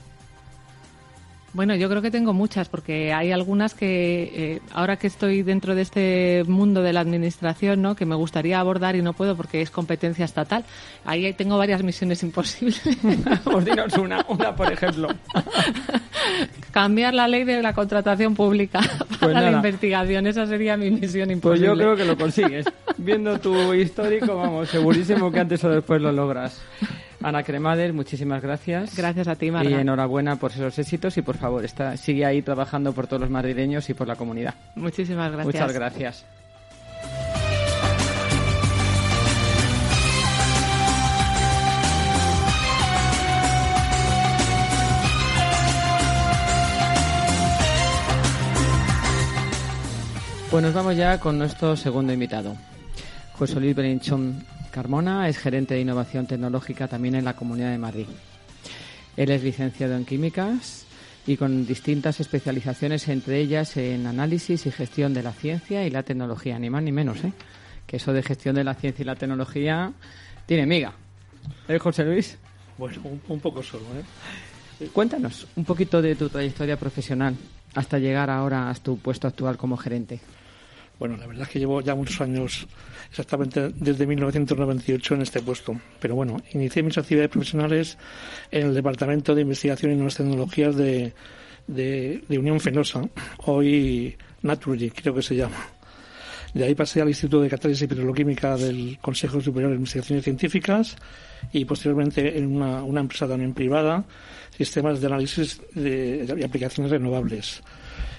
[1.55, 5.73] Bueno, yo creo que tengo muchas, porque hay algunas que eh, ahora que estoy dentro
[5.73, 7.95] de este mundo de la administración, ¿no?
[7.95, 10.65] que me gustaría abordar y no puedo porque es competencia estatal.
[11.05, 12.81] Ahí tengo varias misiones imposibles.
[13.45, 15.07] Os dinos una, una por ejemplo.
[16.71, 21.31] Cambiar la ley de la contratación pública pues para la investigación, esa sería mi misión
[21.31, 21.41] imposible.
[21.41, 22.65] Pues yo creo que lo consigues.
[22.97, 26.61] Viendo tu histórico, vamos, segurísimo que antes o después lo logras.
[27.25, 28.95] Ana Cremader, muchísimas gracias.
[28.95, 29.67] Gracias a ti, Marga.
[29.67, 33.31] Y enhorabuena por esos éxitos y por favor, está, sigue ahí trabajando por todos los
[33.31, 34.53] madrileños y por la comunidad.
[34.75, 35.55] Muchísimas gracias.
[35.55, 36.25] Muchas gracias.
[50.51, 52.55] Pues nos vamos ya con nuestro segundo invitado.
[53.33, 58.07] José Luis Beninchón Carmona es gerente de innovación tecnológica también en la Comunidad de Madrid.
[59.15, 60.85] Él es licenciado en químicas
[61.25, 66.03] y con distintas especializaciones, entre ellas en análisis y gestión de la ciencia y la
[66.03, 67.31] tecnología, ni más ni menos, ¿eh?
[67.87, 69.93] Que eso de gestión de la ciencia y la tecnología
[70.45, 70.91] tiene miga.
[71.69, 72.37] ¿Eh, José Luis?
[72.77, 73.85] Bueno, un, poco solo,
[74.81, 74.89] ¿eh?
[74.91, 77.33] Cuéntanos un poquito de tu trayectoria profesional
[77.75, 80.19] hasta llegar ahora a tu puesto actual como gerente.
[80.99, 82.67] Bueno, la verdad es que llevo ya muchos años,
[83.09, 85.79] exactamente desde 1998 en este puesto.
[85.99, 87.97] Pero bueno, inicié mis actividades profesionales
[88.51, 91.13] en el Departamento de Investigación y Nuevas Tecnologías de,
[91.67, 93.01] de, Unión Fenosa,
[93.45, 95.57] hoy Naturgy, creo que se llama.
[96.53, 100.95] De ahí pasé al Instituto de Catálisis y Petroquímica del Consejo Superior de Investigaciones Científicas
[101.51, 104.05] y posteriormente en una, una empresa también privada,
[104.55, 107.61] sistemas de análisis de, de aplicaciones renovables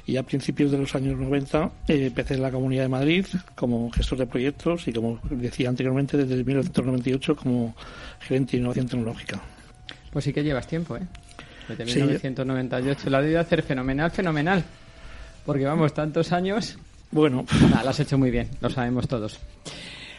[0.06, 3.90] y a principios de los años 90 eh, empecé en la Comunidad de Madrid como
[3.90, 7.74] gestor de proyectos y como decía anteriormente desde 1998 como
[8.20, 9.40] gerente de innovación tecnológica.
[10.12, 11.02] Pues sí que llevas tiempo, ¿eh?
[11.68, 14.64] Desde 1998 la de hacer fenomenal, fenomenal.
[15.44, 16.78] Porque vamos, tantos años.
[17.10, 17.44] Bueno.
[17.82, 19.40] lo has hecho muy bien, lo sabemos todos.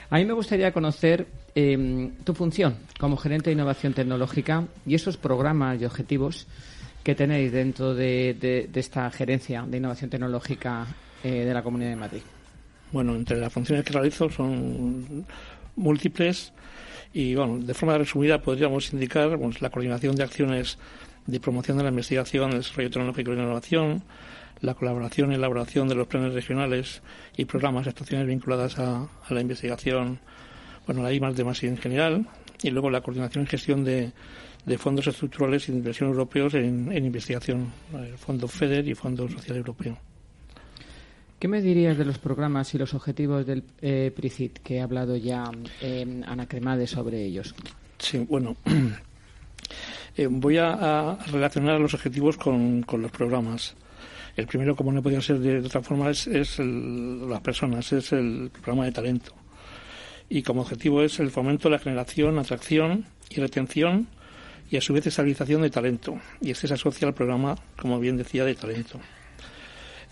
[0.10, 5.18] A mí me gustaría conocer em, tu función como gerente de innovación tecnológica y esos
[5.18, 6.48] programas y objetivos
[7.08, 10.86] que tenéis dentro de, esta gerencia de innovación tecnológica
[11.24, 12.22] eh, de la Comunidad de Madrid.
[12.92, 15.26] Bueno, entre las funciones que realizo son
[15.78, 16.52] múltiples
[17.14, 20.80] y, bueno, de forma resumida podríamos indicar la coordinación de acciones
[21.26, 24.04] de promoción de la investigación, el desarrollo tecnológico y la innovación,
[24.60, 27.02] la colaboración y elaboración de los planes regionales
[27.38, 30.20] y programas de actuaciones vinculadas a, la investigación,
[30.86, 32.28] bueno, la I de más en general,
[32.62, 34.12] y luego la coordinación y gestión de,
[34.76, 39.98] fondos estructurales y de inversión europeos en, investigación, el Fondo FEDER y Fondo Social Europeo.
[41.40, 45.16] ¿Qué me dirías de los programas y los objetivos del eh, PRICIT, que ha hablado
[45.16, 45.50] ya
[45.82, 47.54] eh, Ana Cremade sobre ellos?
[48.00, 48.58] Sí, bueno,
[50.18, 53.76] eh, voy a, relacionar los objetivos con los programas.
[54.38, 56.28] El primero, como no podía ser de, otra forma, es,
[56.60, 59.34] las personas, es el programa de talento.
[60.30, 64.08] Y como objetivo es el fomento de la generación, atracción y retención
[64.70, 66.18] y a su vez estabilización de talento.
[66.42, 69.00] Y este se asocia al programa, como bien decía, de talento.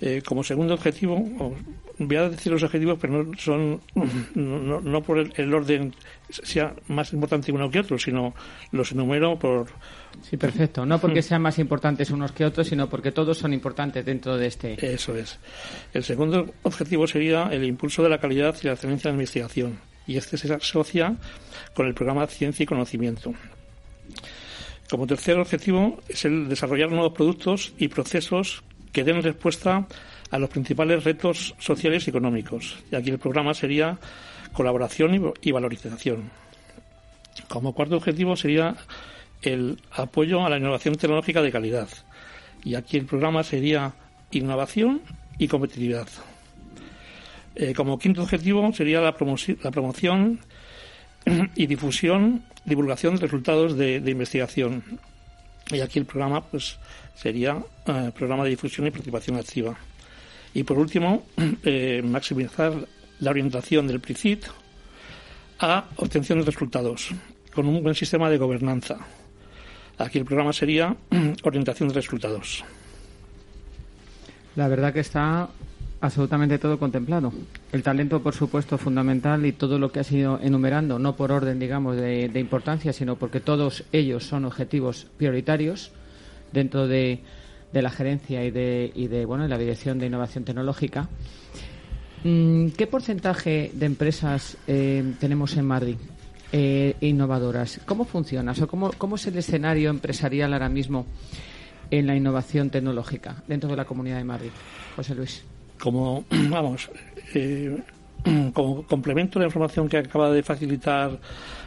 [0.01, 1.55] Eh, como segundo objetivo,
[1.97, 3.81] voy a decir los objetivos, pero no son
[4.35, 5.95] no, por el, orden
[6.29, 8.33] sea más importante uno que otro, sino
[8.71, 9.67] los enumero por.
[10.21, 10.85] Sí, perfecto.
[10.85, 14.47] No porque sean más importantes unos que otros, sino porque todos son importantes dentro de
[14.47, 14.93] este.
[14.93, 15.39] Eso es.
[15.93, 19.79] El segundo objetivo sería el impulso de la calidad y la excelencia de la investigación.
[20.07, 21.15] Y este se asocia
[21.73, 23.33] con el programa Ciencia y Conocimiento.
[24.89, 29.87] Como tercer objetivo es el desarrollar nuevos productos y procesos que den respuesta
[30.31, 32.77] a los principales retos sociales y económicos.
[32.91, 33.97] Y aquí el programa sería
[34.53, 36.29] colaboración y valorización.
[37.47, 38.75] Como cuarto objetivo sería
[39.41, 41.89] el apoyo a la innovación tecnológica de calidad.
[42.63, 43.93] Y aquí el programa sería
[44.31, 45.01] innovación
[45.37, 46.07] y competitividad.
[47.55, 49.15] Eh, como quinto objetivo sería la,
[49.63, 50.39] la promoción
[51.55, 54.83] y difusión, divulgación de resultados de, investigación.
[55.71, 56.77] Y aquí el programa pues
[57.15, 59.75] sería eh, programa de difusión y participación activa.
[60.53, 61.25] Y por último,
[61.63, 62.73] eh, maximizar
[63.19, 64.45] la orientación del PRICIT
[65.59, 67.11] a obtención de resultados
[67.53, 68.97] con un buen sistema de gobernanza.
[69.97, 70.95] Aquí el programa sería
[71.43, 72.63] orientación de resultados.
[74.55, 75.49] La verdad que está
[76.05, 77.33] absolutamente todo contemplado.
[77.71, 81.59] El talento, por supuesto, fundamental y todo lo que ha sido enumerando, no por orden,
[81.59, 85.91] digamos, de, importancia, sino porque todos ellos son objetivos prioritarios
[86.51, 87.21] dentro de,
[87.73, 91.09] la gerencia y de, y de bueno, la dirección de innovación tecnológica.
[92.23, 95.97] Mm, ¿Qué porcentaje de empresas eh, tenemos en Madrid
[96.51, 97.81] eh, innovadoras?
[97.85, 98.53] ¿Cómo funciona?
[98.53, 101.05] O ¿Cómo es el escenario empresarial ahora mismo
[101.91, 104.51] en la innovación tecnológica dentro de la Comunidad de Madrid?
[104.95, 105.54] José Luis.
[105.79, 106.89] Como, vamos,
[107.33, 107.77] eh,
[108.53, 111.19] como complemento a la información que acaba de facilitar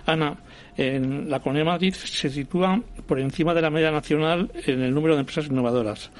[0.06, 0.36] Ana,
[0.76, 4.94] en la Comunidad de Madrid se sitúa por encima de la media nacional en el
[4.94, 6.10] número de empresas innovadoras.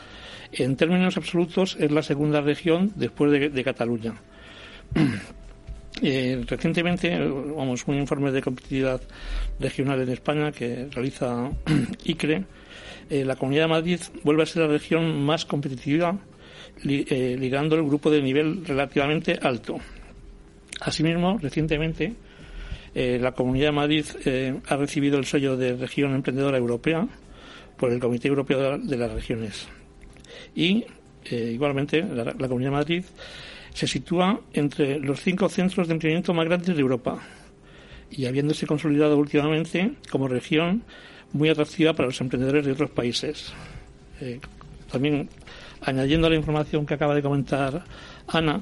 [0.52, 4.14] En términos absolutos es la segunda región después de, Cataluña.
[6.00, 9.00] Eh, recientemente, vamos, un informe de competitividad
[9.58, 11.50] regional en España que realiza
[12.04, 12.44] ICRE,
[13.10, 16.16] eh, la Comunidad de Madrid vuelve a ser la región más competitiva,
[16.84, 19.78] eh, ligando el grupo de nivel relativamente alto.
[20.80, 22.14] Asimismo, recientemente,
[22.94, 27.06] eh, la Comunidad de Madrid eh, ha recibido el sello de Región Emprendedora Europea
[27.76, 29.68] por el Comité Europeo de, las Regiones.
[30.54, 30.84] Y,
[31.26, 33.04] eh, igualmente, la, Comunidad de Madrid
[33.72, 37.22] se sitúa entre los cinco centros de emprendimiento más grandes de Europa
[38.10, 40.82] y habiéndose consolidado últimamente como región
[41.32, 43.52] muy atractiva para los emprendedores de otros países.
[44.90, 45.28] también,
[45.88, 47.84] añadiendo a la información que acaba de comentar
[48.28, 48.60] Ana,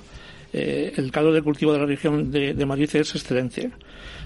[0.52, 3.70] el caldo de cultivo de la región de Madrid es excelente.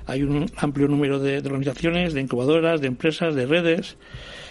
[0.07, 3.97] Hay un amplio número de, organizaciones, de incubadoras, de empresas, de redes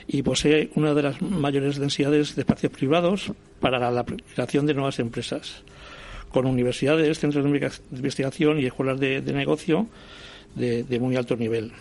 [0.07, 4.99] y posee una de las mayores densidades de espacios privados para la, creación de nuevas
[4.99, 5.63] empresas,
[6.31, 9.87] con universidades, centros de investigación y escuelas de, negocio
[10.55, 11.71] de, muy alto nivel.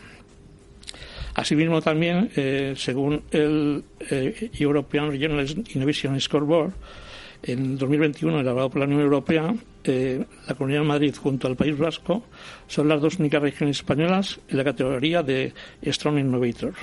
[1.39, 6.73] Asimismo, también, eh, según el eh, European Regional Innovation Scoreboard,
[7.45, 9.55] en 2021, elaborado por la Unión Europea,
[9.85, 12.25] eh, la Comunidad de Madrid junto al País Vasco
[12.67, 15.55] son las dos únicas regiones españolas en la categoría de
[15.87, 16.75] Strong Innovator.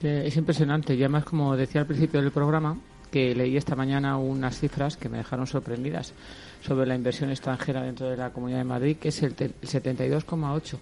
[0.00, 2.78] Es impresionante y además, como decía al principio del programa,
[3.10, 6.14] que leí esta mañana unas cifras que me dejaron sorprendidas
[6.60, 10.78] sobre la inversión extranjera dentro de la Comunidad de Madrid, que es el 72,8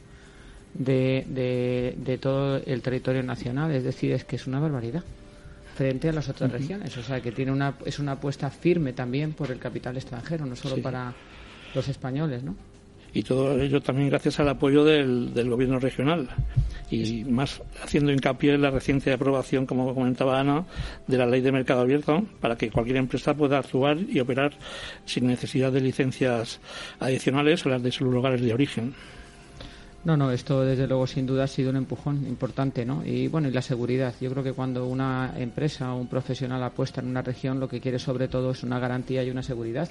[0.74, 3.70] de, de, de todo el territorio nacional.
[3.72, 5.02] Es decir, es que es una barbaridad
[5.74, 6.96] frente a las otras regiones.
[6.96, 10.56] O sea, que tiene una, es una apuesta firme también por el capital extranjero, no
[10.56, 11.12] solo para
[11.74, 12.54] los españoles, ¿no?
[13.14, 16.28] y todo ello también gracias al apoyo del, gobierno regional
[16.90, 20.64] y más haciendo hincapié en la reciente aprobación, como comentaba Ana,
[21.06, 24.52] de la ley de mercado abierto para que cualquier empresa pueda actuar y operar
[25.06, 26.60] sin necesidad de licencias
[26.98, 28.94] adicionales a las de sus lugares de origen.
[30.04, 33.02] No, no, esto desde luego sin duda ha sido un empujón importante, ¿no?
[33.06, 34.14] Y bueno, y la seguridad.
[34.20, 37.80] Yo creo que cuando una empresa o un profesional apuesta en una región, lo que
[37.80, 39.88] quiere sobre todo es una garantía y una seguridad,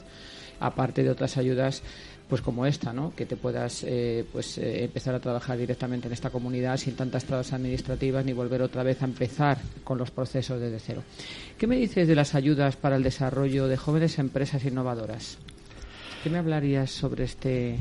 [0.60, 1.82] aparte de otras ayudas
[2.30, 3.14] pues como esta, ¿no?
[3.16, 7.26] Que te puedas eh, pues eh, empezar a trabajar directamente en esta comunidad sin tantas
[7.26, 11.04] trabas administrativas ni volver otra vez a empezar con los procesos desde cero.
[11.58, 15.40] ¿Qué me dices de las ayudas para el desarrollo de jóvenes empresas innovadoras?
[16.24, 17.80] ¿Qué me hablarías sobre este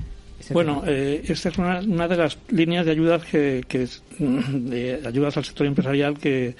[0.51, 3.87] bueno, eh, esta es una, de las líneas de ayudas que, que
[4.19, 6.55] de ayudas al sector empresarial que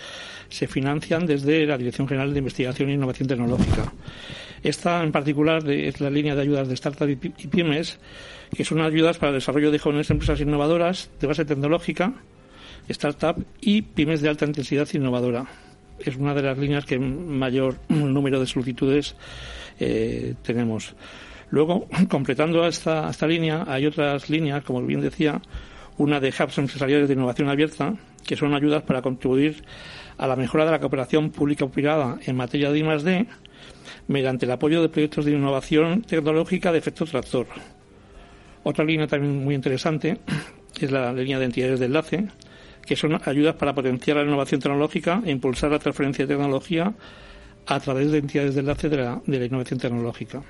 [0.49, 3.93] se financian desde la Dirección General de Investigación e Innovación Tecnológica.
[4.63, 7.99] Esta, en particular, es la línea de ayudas de startup y pymes,
[8.55, 12.13] que son ayudas para el desarrollo de jóvenes empresas innovadoras de base tecnológica,
[12.89, 15.47] startup y pymes de alta intensidad innovadora.
[15.99, 19.17] Es una de las líneas que mayor número de solicitudes
[19.81, 20.95] eh, tenemos.
[21.53, 25.41] Luego, completando esta, línea, hay otras líneas, como bien decía,
[25.99, 27.95] una de hubs empresariales de innovación abierta,
[28.27, 29.63] que son ayudas para contribuir
[30.17, 33.27] a la mejora de la cooperación pública-privada en materia de I+D
[34.09, 37.47] mediante el apoyo de proyectos de innovación tecnológica de efecto tractor.
[38.65, 40.19] Otra línea también muy interesante
[40.81, 42.29] es la línea de entidades de enlace,
[42.87, 46.95] que son ayudas para potenciar la innovación tecnológica e impulsar la transferencia de tecnología
[47.67, 50.43] a través de entidades de enlace de la, de la innovación tecnológica.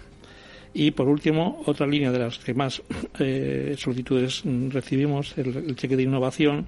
[0.74, 2.82] Y por último, otra línea de las que más
[3.18, 6.66] eh, solicitudes recibimos, el, cheque de innovación,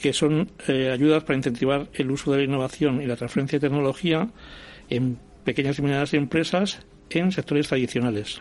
[0.00, 3.68] que son eh, ayudas para incentivar el uso de la innovación y la transferencia de
[3.68, 4.28] tecnología
[4.90, 8.40] en pequeñas y medianas empresas en sectores tradicionales.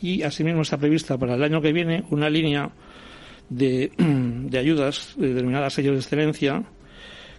[0.00, 2.70] Y asimismo está prevista para el año que viene una línea
[3.48, 6.64] de, de ayudas denominadas sellos de excelencia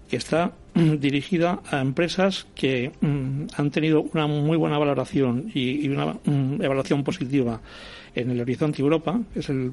[0.10, 0.54] que está
[1.00, 7.04] dirigida a empresas que mm, han tenido una muy buena valoración y, una mm, evaluación
[7.04, 7.62] positiva
[8.16, 9.72] en el Horizonte Europa, que es el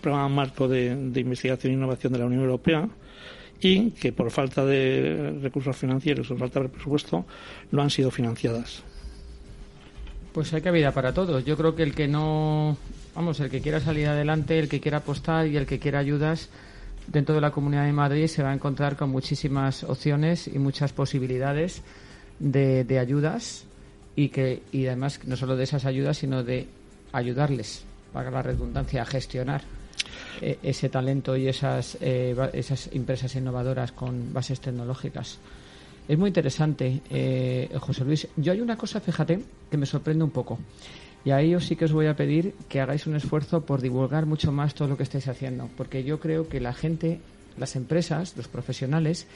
[0.00, 2.88] programa marco de, investigación e innovación de la Unión Europea,
[3.60, 7.26] y que por falta de recursos financieros o falta de presupuesto
[7.70, 8.82] no han sido financiadas.
[10.32, 11.44] Pues hay cabida para todos.
[11.44, 12.76] Yo creo que el que no,
[13.14, 16.48] vamos, el que quiera salir adelante, el que quiera apostar y el que quiera ayudas,
[17.06, 20.92] dentro de la Comunidad de Madrid se va a encontrar con muchísimas opciones y muchas
[20.92, 21.82] posibilidades
[22.38, 23.64] de, ayudas
[24.16, 26.66] y que y además no solo de esas ayudas sino de
[27.12, 29.62] ayudarles para la redundancia a gestionar
[30.40, 35.38] eh, ese talento y esas eh, esas empresas innovadoras con bases tecnológicas.
[36.08, 38.26] Es muy interesante eh, José Luis.
[38.36, 39.40] Yo hay una cosa fíjate
[39.70, 40.58] que me sorprende un poco
[41.24, 44.26] y ahí os sí que os voy a pedir que hagáis un esfuerzo por divulgar
[44.26, 47.20] mucho más todo lo que estáis haciendo, porque yo creo que la gente,
[47.58, 49.26] las empresas, los profesionales,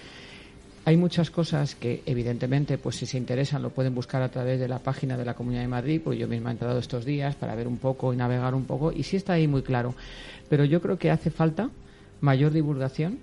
[0.87, 4.68] hay muchas cosas que, evidentemente, pues si se interesan, lo pueden buscar a través de
[4.68, 7.55] la página de la Comunidad de Madrid, porque yo misma he entrado estos días para
[7.55, 9.95] ver un poco y navegar un poco, y sí está ahí muy claro.
[10.51, 11.70] Pero yo creo que hace falta
[12.20, 13.18] mayor divulgación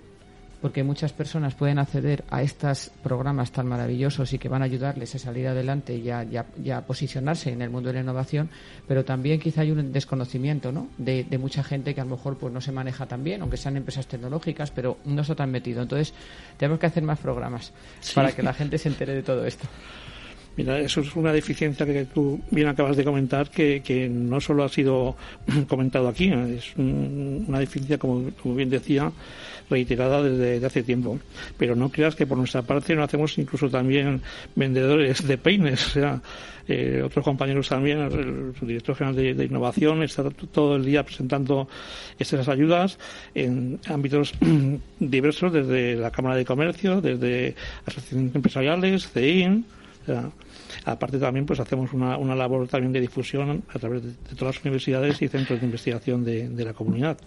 [0.62, 5.16] porque muchas personas pueden acceder a estos programas tan maravillosos y que van a ayudarles
[5.16, 8.50] a salir adelante y a, posicionarse en el mundo de la innovación,
[8.88, 10.88] pero también quizá hay un desconocimiento ¿no?
[10.98, 13.78] de, mucha gente que a lo mejor pues no se maneja tan bien, aunque sean
[13.78, 15.82] empresas tecnológicas, pero no está tan metido.
[15.82, 16.14] Entonces,
[16.58, 17.74] tenemos que hacer más programas
[18.14, 19.68] para que la gente se entere de todo esto.
[20.58, 24.66] Mira, eso es una deficiencia que tú bien acabas de comentar, que, que no solo
[24.66, 25.16] ha sido
[25.68, 29.12] comentado aquí, es una deficiencia, como, bien decía,
[29.72, 31.20] reiterada desde hace tiempo.
[31.58, 34.22] Pero no creas que por nuestra parte no hacemos incluso también
[34.56, 35.88] vendedores de peines.
[35.88, 36.22] O sea,
[36.68, 41.68] eh, otros compañeros también, el, director general de, innovación, está todo el día presentando
[42.20, 43.00] estas ayudas
[43.34, 44.34] en ámbitos
[45.00, 47.56] diversos, desde la Cámara de Comercio, desde
[47.86, 49.66] asociaciones empresariales, CEIN,
[50.86, 54.66] aparte también pues hacemos una, una, labor también de difusión a través de, todas las
[54.66, 57.18] universidades y centros de investigación de, la comunidad.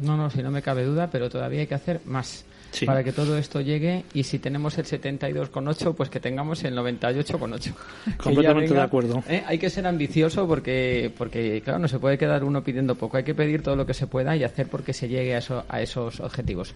[0.00, 2.44] No, no, si no me cabe duda, pero todavía hay que hacer más.
[2.84, 7.72] para que todo esto llegue y si tenemos el 72,8 pues que tengamos el 98,8
[8.18, 9.42] completamente de acuerdo ¿eh?
[9.46, 13.24] hay que ser ambicioso porque porque claro no se puede quedar uno pidiendo poco hay
[13.24, 15.80] que pedir todo lo que se pueda y hacer porque se llegue a, eso, a
[15.80, 16.74] esos objetivos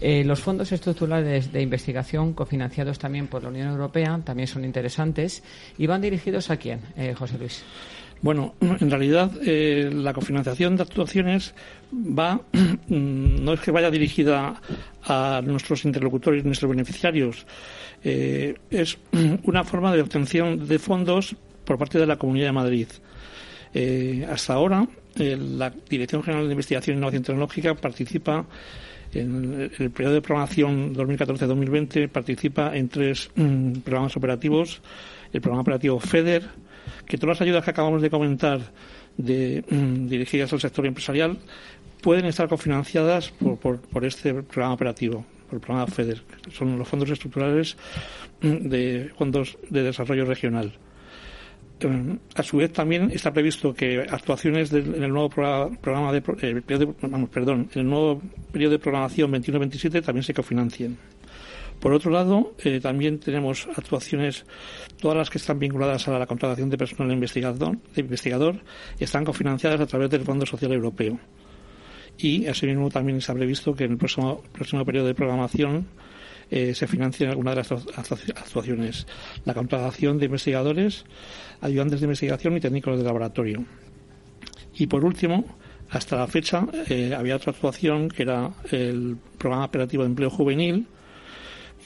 [0.00, 5.42] eh, los fondos estructurales de investigación, cofinanciados también por la Unión Europea, también son interesantes
[5.78, 7.64] y van dirigidos a quién, eh, José Luis.
[8.22, 11.54] Bueno, en realidad eh, la cofinanciación de actuaciones
[11.92, 12.40] va,
[12.88, 14.60] no es que vaya dirigida
[15.04, 17.46] a nuestros interlocutores, nuestros beneficiarios,
[18.02, 18.98] es
[19.44, 22.88] una forma de obtención de fondos por parte de la Comunidad de Madrid.
[24.28, 24.86] hasta ahora
[25.18, 28.44] eh, la Dirección General de Investigación e Innovación Tecnológica participa
[29.14, 33.30] en el periodo de programación 2014-2020 participa en tres
[33.84, 34.82] programas operativos.
[35.32, 36.42] El programa operativo FEDER,
[37.06, 38.60] que todas las ayudas que acabamos de comentar
[39.16, 41.38] mm, dirigidas al sector empresarial
[42.02, 46.86] pueden estar cofinanciadas por, por, este programa operativo, por el programa FEDER, que son los
[46.86, 47.76] fondos estructurales
[48.42, 50.72] mm, de fondos de desarrollo regional.
[51.80, 56.62] Eh, a su vez también está previsto que actuaciones en el nuevo programa de, eh,
[57.30, 60.96] perdón, en el nuevo periodo de programación 21-27 también se cofinancien.
[61.86, 64.44] Por otro lado, eh, también tenemos actuaciones,
[64.98, 68.60] todas las que están vinculadas a la contratación de personal investigador,
[68.98, 71.16] están cofinanciadas a través del Fondo Social Europeo.
[72.18, 75.86] Y asimismo también se ha previsto que en el próximo, próximo periodo de programación
[76.50, 77.86] eh, se financien algunas de las
[78.36, 79.06] actuaciones.
[79.44, 81.04] La contratación de investigadores,
[81.60, 83.64] ayudantes de investigación y técnicos de laboratorio.
[84.74, 85.56] Y por último,
[85.90, 90.88] hasta la fecha eh, había otra actuación que era el programa operativo de empleo juvenil,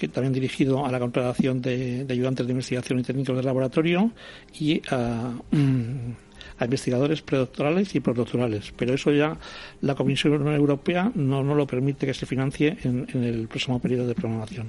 [0.01, 4.11] que también dirigido a la contratación de, ayudantes de investigación y técnicos de laboratorio
[4.59, 8.73] y a, mm, investigadores predoctorales y postdoctorales.
[8.77, 9.37] Pero eso ya
[9.83, 14.15] la Comisión Europea no, no lo permite que se financie en, el próximo periodo de
[14.15, 14.69] programación.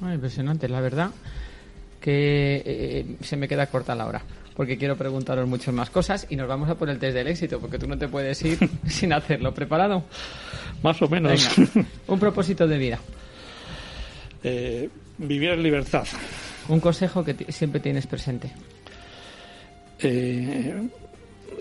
[0.00, 1.10] impresionante, la verdad
[2.00, 4.22] que eh, se me queda corta la hora
[4.54, 7.60] porque quiero preguntaros muchas más cosas y nos vamos a por el test del éxito,
[7.60, 9.52] porque tú no te puedes ir sin hacerlo.
[9.52, 10.04] ¿Preparado?
[10.82, 11.48] Más o menos.
[12.06, 13.00] un propósito de vida.
[14.44, 16.06] Eh, vivir en libertad.
[16.68, 18.52] Un consejo que siempre tienes presente.
[19.98, 20.86] Eh,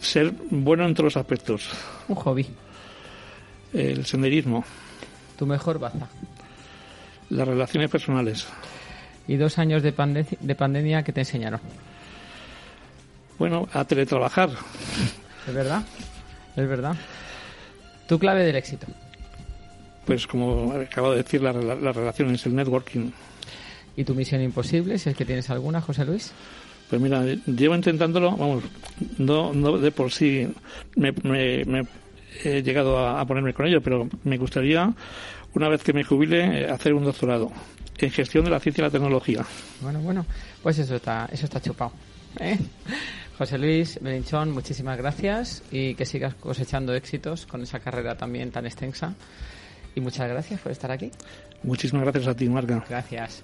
[0.01, 1.69] ser bueno en todos los aspectos.
[2.09, 2.45] Un hobby.
[3.73, 4.65] El senderismo.
[5.37, 6.09] Tu mejor baza.
[7.29, 8.45] Las relaciones personales.
[9.27, 11.61] Y dos años de, de pandemia que te enseñaron.
[13.39, 14.49] Bueno, a teletrabajar.
[15.47, 15.83] Es verdad,
[16.55, 16.95] es verdad.
[18.07, 18.87] Tu clave del éxito
[20.05, 21.55] pues como acabo de decir, las
[21.95, 23.11] relaciones, el networking.
[23.95, 26.33] ¿Y tu misión imposible, si es que tienes alguna, José Luis?
[26.89, 28.63] Pues mira, llevo intentándolo, vamos,
[29.17, 30.47] no, no de por sí
[30.95, 31.13] me,
[32.43, 34.93] he llegado a, ponerme con ello, pero me gustaría,
[35.53, 37.51] una vez que me jubile, hacer un doctorado
[37.97, 39.45] en gestión de la ciencia y la tecnología.
[39.81, 40.25] Bueno, bueno,
[40.61, 41.93] pues eso está, eso está chupado.
[42.39, 42.57] ¿eh?
[43.37, 48.65] José Luis Belinchón, muchísimas gracias y que sigas cosechando éxitos con esa carrera también tan
[48.65, 49.15] extensa.
[49.95, 51.11] Y muchas gracias por estar aquí.
[51.63, 52.83] Muchísimas gracias a ti, Marga.
[52.89, 53.43] Gracias.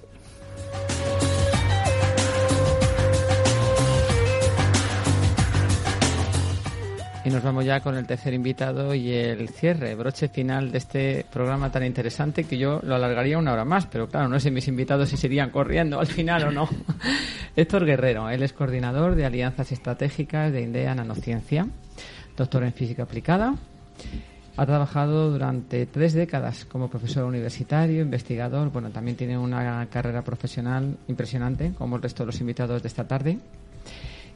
[7.22, 11.26] Y nos vamos ya con el tercer invitado y el cierre, broche final de este
[11.30, 14.68] programa tan interesante que yo lo alargaría una hora más, pero claro, no sé mis
[14.68, 16.68] invitados si serían corriendo al final o no.
[17.56, 21.68] Héctor Guerrero, él es coordinador de alianzas estratégicas de INDEA Nanociencia,
[22.38, 23.54] doctor en física aplicada
[24.60, 28.70] ha trabajado durante tres décadas como profesor universitario, investigador.
[28.70, 33.08] Bueno, también tiene una carrera profesional impresionante, como el resto de los invitados de esta
[33.08, 33.38] tarde.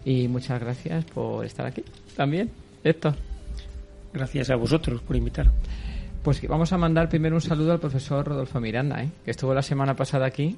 [0.02, 1.84] Y muchas gracias por estar aquí
[2.16, 2.50] también,
[2.82, 3.16] Héctor.
[4.14, 5.50] Gracias a vosotros por invitar.
[6.22, 9.10] Pues vamos a mandar primero un saludo al profesor Rodolfo Miranda, ¿eh?
[9.26, 10.56] que estuvo la semana pasada aquí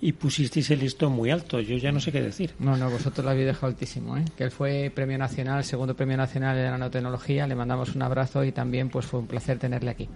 [0.00, 1.60] y pusisteis el listón muy alto.
[1.60, 2.52] Yo ya no sé qué decir.
[2.58, 4.16] No, no, vosotros lo habéis dejado altísimo.
[4.16, 4.24] ¿eh?
[4.36, 7.46] Que él fue premio nacional, segundo premio nacional de nanotecnología.
[7.46, 10.08] Le mandamos un abrazo y también pues fue un placer tenerle aquí.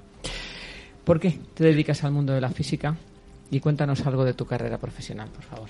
[1.04, 2.96] ¿Por qué te dedicas al mundo de la física?
[3.50, 5.68] Y cuéntanos algo de tu carrera profesional, por favor.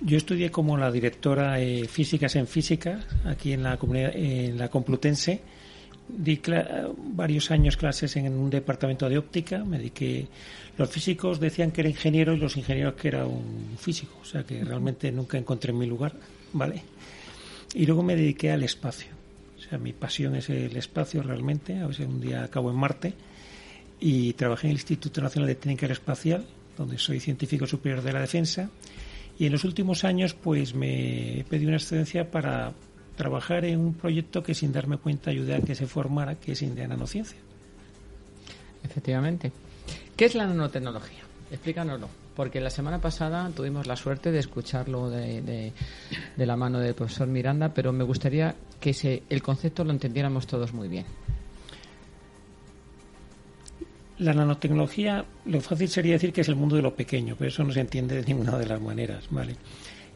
[0.00, 4.68] Yo estudié como la directora de Físicas en Física aquí en la comunidad, en la
[4.68, 5.40] Complutense.
[6.06, 6.40] Di
[7.14, 9.64] varios años clases en un departamento de óptica.
[9.64, 10.28] Me dediqué
[10.76, 14.42] los físicos decían que era ingeniero y los ingenieros que era un físico, o sea
[14.42, 16.14] que realmente nunca encontré mi lugar,
[16.52, 16.82] ¿vale?
[17.74, 19.08] Y luego me dediqué al espacio,
[19.56, 23.14] o sea, mi pasión es el espacio realmente, a veces un día acabo en Marte,
[24.00, 26.44] y trabajé en el Instituto Nacional de Técnica Aeroespacial,
[26.76, 28.68] donde soy científico superior de la defensa,
[29.38, 32.72] y en los últimos años pues me pedí una excedencia para
[33.16, 36.62] trabajar en un proyecto que sin darme cuenta ayudé a que se formara, que es
[36.62, 37.38] India Nanociencia.
[38.82, 39.52] Efectivamente.
[40.16, 41.22] ¿Qué es la nanotecnología?
[41.50, 45.72] Explícanoslo, porque la semana pasada tuvimos la suerte de escucharlo de,
[46.36, 50.88] la mano del profesor Miranda, pero me gustaría que el concepto lo entendiéramos todos muy
[50.88, 51.06] bien.
[54.18, 57.64] La nanotecnología, lo fácil sería decir que es el mundo de lo pequeño, pero eso
[57.64, 59.56] no se entiende de ninguna de las maneras, ¿vale?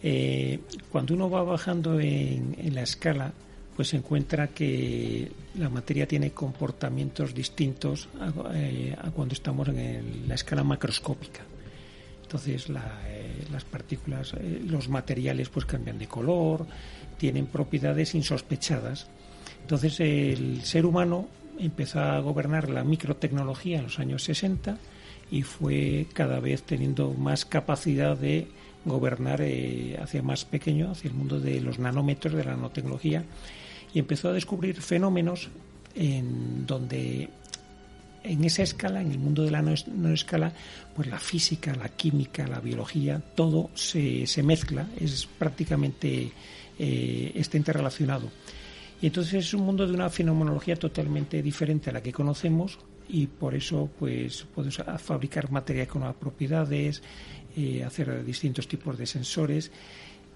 [0.03, 3.33] Eh, cuando uno va bajando en la escala,
[3.79, 10.35] pues se encuentra que la materia tiene comportamientos distintos a, eh, cuando estamos en la
[10.35, 11.43] escala macroscópica.
[12.23, 14.35] Entonces eh, las partículas,
[14.67, 16.67] los materiales pues cambian de color,
[17.19, 19.07] tienen propiedades insospechadas.
[19.61, 24.77] Entonces el ser humano empezó a gobernar la microtecnología en los años 60
[25.31, 28.49] y fue cada vez teniendo más capacidad de
[28.89, 33.25] gobernar eh, hacia más pequeño, hacia el mundo de los nanómetros de la nanotecnología
[33.93, 35.49] y empezó a descubrir fenómenos
[35.95, 37.29] en donde
[38.25, 40.53] en esa escala, en el mundo de la no, escala,
[40.95, 46.33] pues la física, la química, la biología, todo se, se mezcla, es prácticamente
[46.79, 48.31] eh, está interrelacionado.
[49.01, 52.79] Y entonces es un mundo de una fenomenología totalmente diferente a la que conocemos
[53.09, 57.03] y por eso pues podemos fabricar materia con nuevas propiedades,
[57.59, 59.73] eh, hacer distintos tipos de sensores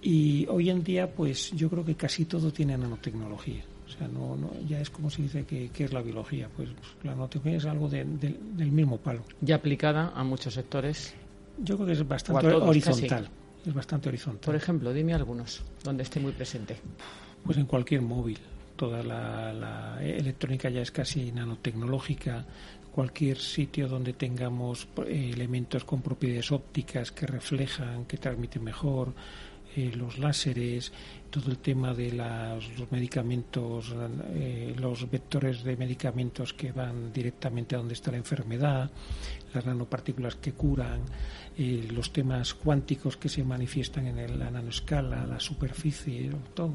[0.02, 3.62] y hoy en día pues yo creo que casi todo tiene nanotecnología.
[3.86, 6.48] O sea, no, no, ya es como se dice que, es la biología.
[6.56, 6.70] Pues,
[7.04, 9.22] la nanotecnología es algo del mismo palo.
[9.40, 11.14] Ya aplicada a muchos sectores.
[11.58, 13.28] Yo creo que es bastante horizontal.
[13.64, 14.46] Es bastante horizontal.
[14.46, 16.76] Por ejemplo, dime algunos donde esté muy presente.
[17.44, 18.38] Pues en cualquier móvil.
[18.74, 22.44] Toda la, electrónica ya es casi nanotecnológica.
[22.92, 29.14] Cualquier sitio donde tengamos eh, elementos con propiedades ópticas que reflejan, que transmiten mejor,
[29.74, 30.92] eh, los láseres,
[31.30, 33.94] todo el tema de los medicamentos,
[34.34, 38.90] eh, los vectores de medicamentos que van directamente a donde está la enfermedad,
[39.54, 41.00] las nanopartículas que curan,
[41.56, 46.72] los temas cuánticos que se manifiestan en la nanoescala, la superficie, todo.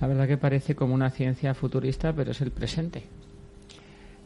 [0.00, 3.04] La verdad que parece como una ciencia futurista, pero es el presente.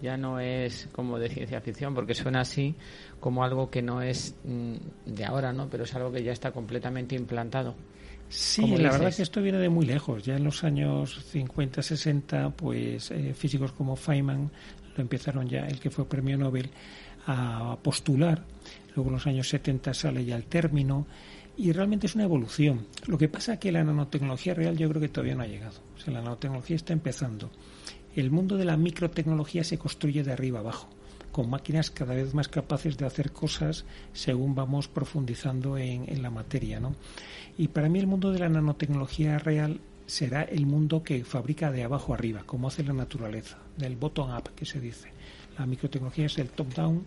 [0.00, 2.74] Ya no es como de ciencia ficción, porque suena así
[3.20, 4.74] como algo que no es mm,
[5.06, 5.68] de ahora, ¿no?
[5.68, 7.74] Pero es algo que ya está completamente implantado.
[8.28, 10.22] Sí, la verdad es que esto viene de muy lejos.
[10.22, 14.50] Ya en los años 50, 60, pues eh, físicos como Feynman
[14.96, 16.70] lo empezaron ya, el que fue premio Nobel,
[17.26, 18.44] a postular.
[18.94, 21.06] Luego en los años 70 sale ya el término
[21.56, 22.86] y realmente es una evolución.
[23.06, 25.80] Lo que pasa es que la nanotecnología real yo creo que todavía no ha llegado.
[25.96, 27.50] O sea, la nanotecnología está empezando.
[28.16, 30.88] El mundo de la microtecnología se construye de arriba abajo
[31.32, 36.80] con máquinas cada vez más capaces de hacer cosas según vamos profundizando en, la materia.
[36.80, 36.96] ¿no?
[37.56, 41.84] Y para mí el mundo de la nanotecnología real será el mundo que fabrica de
[41.84, 45.12] abajo arriba, como hace la naturaleza, del bottom-up que se dice.
[45.58, 47.04] La microtecnología es el top-down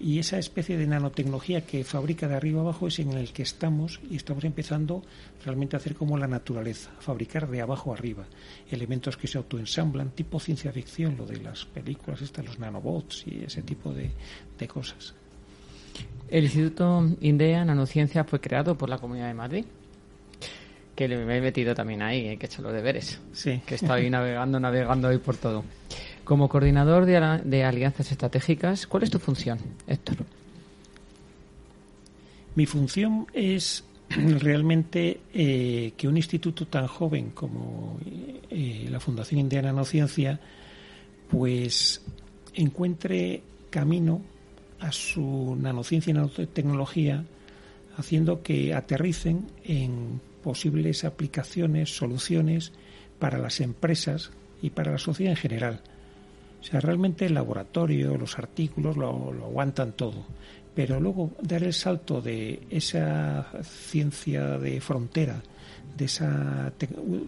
[0.00, 4.00] y esa especie de nanotecnología que fabrica de arriba abajo es en el que estamos
[4.08, 5.02] y estamos empezando
[5.44, 8.26] realmente a hacer como la naturaleza, a fabricar de abajo arriba
[8.70, 13.44] elementos que se autoensamblan, tipo ciencia ficción, lo de las películas, estas, los nanobots y
[13.44, 14.10] ese tipo de,
[14.68, 15.14] cosas.
[16.28, 19.64] El Instituto INDEA Nanociencia fue creado por la Comunidad de Madrid
[20.94, 23.20] que me he metido también ahí, hay que echar los deberes.
[23.32, 23.62] Sí.
[23.64, 25.62] Que está ahí navegando, navegando ahí por todo.
[26.28, 30.18] Como coordinador de, alianzas estratégicas, ¿cuál es tu función, Héctor?
[32.54, 37.98] Mi función es realmente eh, que un instituto tan joven como
[38.50, 40.38] eh, la Fundación Indiana No Ciencia,
[41.30, 42.02] pues
[42.52, 44.20] encuentre camino
[44.80, 47.24] a su nanociencia y nanotecnología,
[47.96, 52.72] haciendo que aterricen en posibles aplicaciones, soluciones
[53.18, 55.80] para las empresas y para la sociedad en general.
[56.60, 60.26] O sea, realmente el laboratorio, los artículos lo, aguantan todo.
[60.74, 65.42] Pero luego dar el salto de esa ciencia de frontera,
[65.96, 66.72] de esa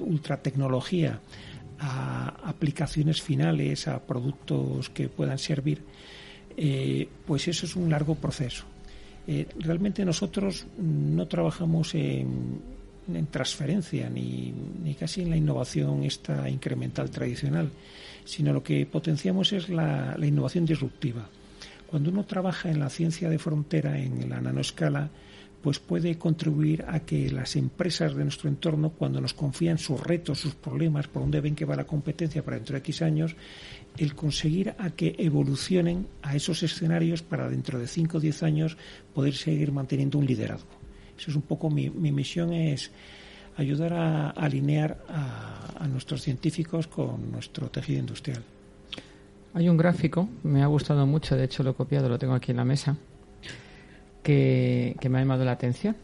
[0.00, 1.20] ultratecnología,
[1.78, 5.82] a aplicaciones finales, a productos que puedan servir,
[6.56, 8.64] eh, pues eso es un largo proceso.
[9.26, 12.60] Eh, realmente nosotros no trabajamos en,
[13.08, 17.70] en transferencia ni, ni, casi en la innovación esta incremental tradicional,
[18.24, 21.28] sino lo que potenciamos es la, innovación disruptiva.
[21.86, 25.10] Cuando uno trabaja en la ciencia de frontera, en la nanoescala,
[25.62, 30.40] pues puede contribuir a que las empresas de nuestro entorno, cuando nos confían sus retos,
[30.40, 33.36] sus problemas, por dónde ven que va la competencia para dentro de X años,
[33.98, 38.76] el conseguir a que evolucionen a esos escenarios para dentro de 5 o 10 años
[39.12, 40.79] poder seguir manteniendo un liderazgo.
[41.20, 42.90] Eso es un poco mi, mi misión, es
[43.56, 48.42] ayudar a, alinear a, nuestros científicos con nuestro tejido industrial.
[49.52, 52.52] Hay un gráfico, me ha gustado mucho, de hecho lo he copiado, lo tengo aquí
[52.52, 52.96] en la mesa,
[54.22, 55.94] que, me ha llamado la atención,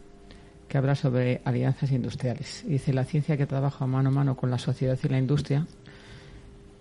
[0.67, 2.63] que habla sobre alianzas industriales.
[2.67, 5.65] dice, la ciencia que trabaja mano a mano con la sociedad y la industria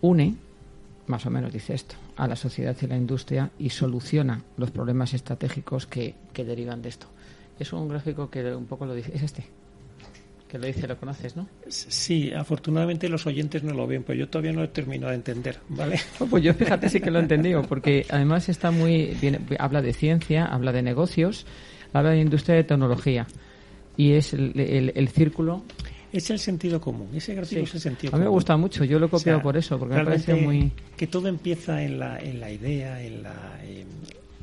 [0.02, 0.34] une,
[1.06, 5.14] más o menos dice esto, a la sociedad y la industria y soluciona los problemas
[5.14, 7.06] estratégicos que, que derivan de esto.
[7.58, 9.44] Es un gráfico que un poco lo dice, es este
[10.48, 11.48] que lo dice, lo conoces, ¿no?
[11.68, 15.16] Sí, afortunadamente los oyentes no lo ven, pero yo todavía no lo he terminado de
[15.16, 15.98] entender, ¿vale?
[16.30, 19.92] pues yo fíjate sí que lo he entendido, porque además está muy bien, habla de
[19.92, 21.46] ciencia, habla de negocios,
[21.92, 23.26] habla de industria de tecnología
[23.96, 25.64] y es el, círculo
[26.12, 28.22] es el sentido común, ese gráfico es el sentido común.
[28.22, 30.70] A mí me gusta mucho, yo lo he copiado por eso, porque me parece muy...
[30.96, 33.58] Que todo empieza en la, en la idea, en la,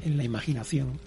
[0.03, 0.99] en la imaginación,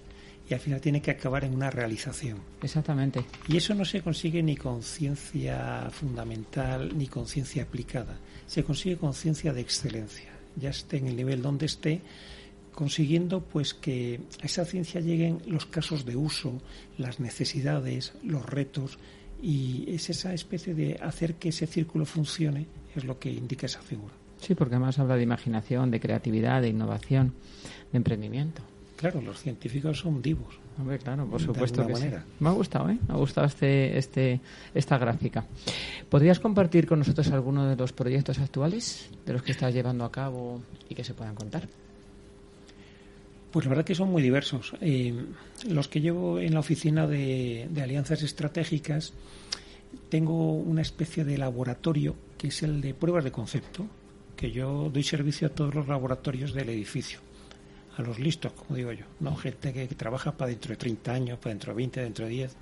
[0.49, 2.39] y al final tiene que acabar en una realización.
[2.61, 3.23] Exactamente.
[3.47, 8.97] Y eso no se consigue ni con ciencia fundamental ni con ciencia aplicada, se consigue
[8.97, 12.01] con ciencia de excelencia, ya esté en el nivel donde esté,
[12.73, 16.61] consiguiendo pues que a esa ciencia lleguen los casos de uso,
[16.97, 18.99] las necesidades, los retos
[19.41, 23.81] y es esa especie de hacer que ese círculo funcione es lo que indica esa
[23.81, 24.13] figura.
[24.39, 27.33] Sí, porque además habla de imaginación, de creatividad, de innovación,
[27.91, 28.61] de emprendimiento.
[28.97, 30.59] Claro, los científicos son divos.
[30.79, 32.25] Hombre, claro, por supuesto que manera.
[32.39, 32.97] Me ha gustado, ¿eh?
[33.07, 34.39] Me ha gustado este, este,
[34.73, 35.45] esta gráfica.
[36.09, 40.11] ¿Podrías compartir con nosotros alguno de los proyectos actuales de los que estás llevando a
[40.11, 41.67] cabo y que se puedan contar?
[43.51, 44.73] Pues la verdad que son muy diversos.
[44.81, 45.13] Eh,
[45.69, 49.13] los que llevo en la oficina de, alianzas estratégicas,
[50.09, 53.87] tengo una especie de laboratorio que es el de pruebas de concepto,
[54.35, 57.19] que yo doy servicio a todos los laboratorios del edificio,
[57.97, 61.39] a los listos, como digo yo, no gente que, trabaja para dentro de 30 años,
[61.39, 62.55] para dentro de 20, dentro de 10.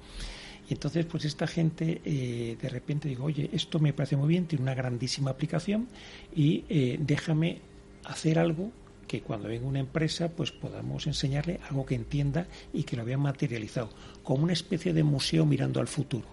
[0.69, 4.45] Y entonces, pues esta gente eh, de repente digo, oye, esto me parece muy bien,
[4.45, 5.87] tiene una grandísima aplicación
[6.35, 7.61] y eh, déjame
[8.05, 8.71] hacer algo
[9.07, 13.17] que cuando venga una empresa pues podamos enseñarle algo que entienda y que lo vea
[13.17, 13.89] materializado,
[14.23, 16.27] como una especie de museo mirando al futuro.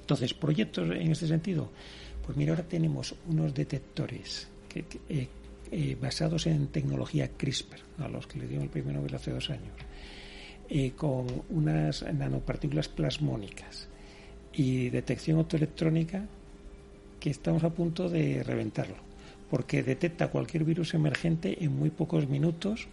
[0.00, 1.70] Entonces, proyectos en este sentido,
[2.24, 5.28] pues mira, ahora tenemos unos detectores que, eh,
[5.72, 9.50] eh, basados en tecnología CRISPR, a los que le dieron el primer Nobel hace dos
[9.50, 9.74] años,
[10.68, 13.88] eh, con unas nanopartículas plasmónicas
[14.52, 16.26] y detección optoelectrónica
[17.18, 19.12] que estamos a punto de reventarlo
[19.52, 22.88] porque detecta cualquier virus emergente en muy pocos minutos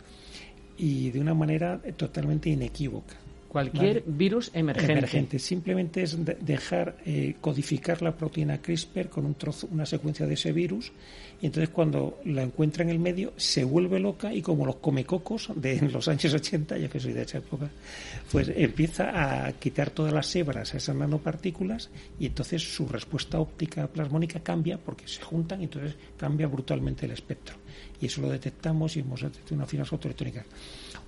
[0.77, 3.15] y de una manera totalmente inequívoca.
[3.49, 5.39] Cualquier virus emergente.
[5.39, 10.51] Simplemente es dejar eh, codificar la proteína CRISPR con un trozo, una secuencia de ese
[10.51, 10.91] virus
[11.41, 15.49] y entonces cuando la encuentra en el medio se vuelve loca y como los comecocos
[15.55, 17.69] de los años 80, ya que soy de esa época,
[18.31, 21.89] pues empieza a quitar todas las hebras a esas nanopartículas
[22.19, 27.13] y entonces su respuesta óptica plasmónica cambia porque se juntan y entonces cambia brutalmente el
[27.13, 27.55] espectro.
[28.01, 30.45] Y eso lo detectamos y hemos detectado una fibra fotoelectrónica.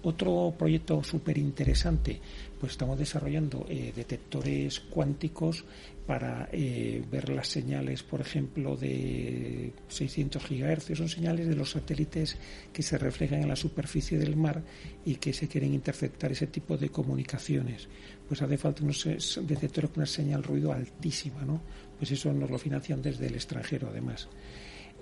[0.04, 2.20] Otro proyecto súper interesante,
[2.60, 5.64] pues estamos desarrollando eh, detectores cuánticos
[6.08, 12.36] para eh, ver las señales, por ejemplo, de 600 gigahercios, son señales de los satélites
[12.74, 14.64] que se reflejan en la superficie del mar
[15.06, 17.88] y que se quieren interceptar ese tipo de comunicaciones.
[18.28, 19.08] Pues hace falta unos
[19.44, 21.62] detectores con una señal ruido altísima, ¿no?
[22.00, 24.28] Pues eso nos lo financian desde el extranjero, además.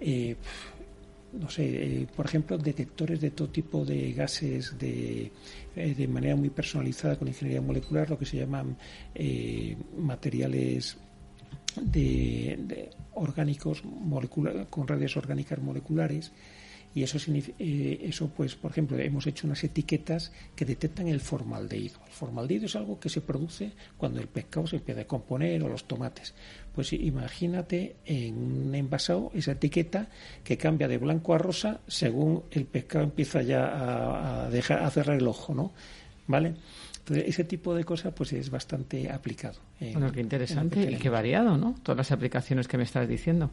[0.02, 0.36] Eh,
[1.34, 5.32] no sé, eh, por ejemplo, detectores de todo tipo de gases de,
[5.76, 8.78] eh, de manera muy personalizada con ingeniería molecular, lo que se llaman
[9.14, 10.98] eh, materiales
[11.82, 13.84] de, orgánicos
[14.70, 16.32] con redes orgánicas moleculares
[16.94, 17.18] y eso,
[17.60, 22.00] eh, eso pues por ejemplo hemos hecho unas etiquetas que detectan el formaldehído.
[22.06, 25.70] El formaldehído es algo que se produce cuando el pescado se empieza a componer o
[25.70, 26.34] los tomates.
[26.74, 30.08] Pues imagínate en un envasado esa etiqueta
[30.44, 35.18] que cambia de blanco a rosa según el pescado empieza ya a, dejar a cerrar
[35.18, 35.72] el ojo no
[36.28, 36.56] vale
[37.00, 39.60] entonces, ese tipo de cosas pues es bastante aplicado.
[39.80, 41.76] bueno, qué interesante y qué variado, ¿no?
[41.82, 43.50] Todas las aplicaciones que me estás diciendo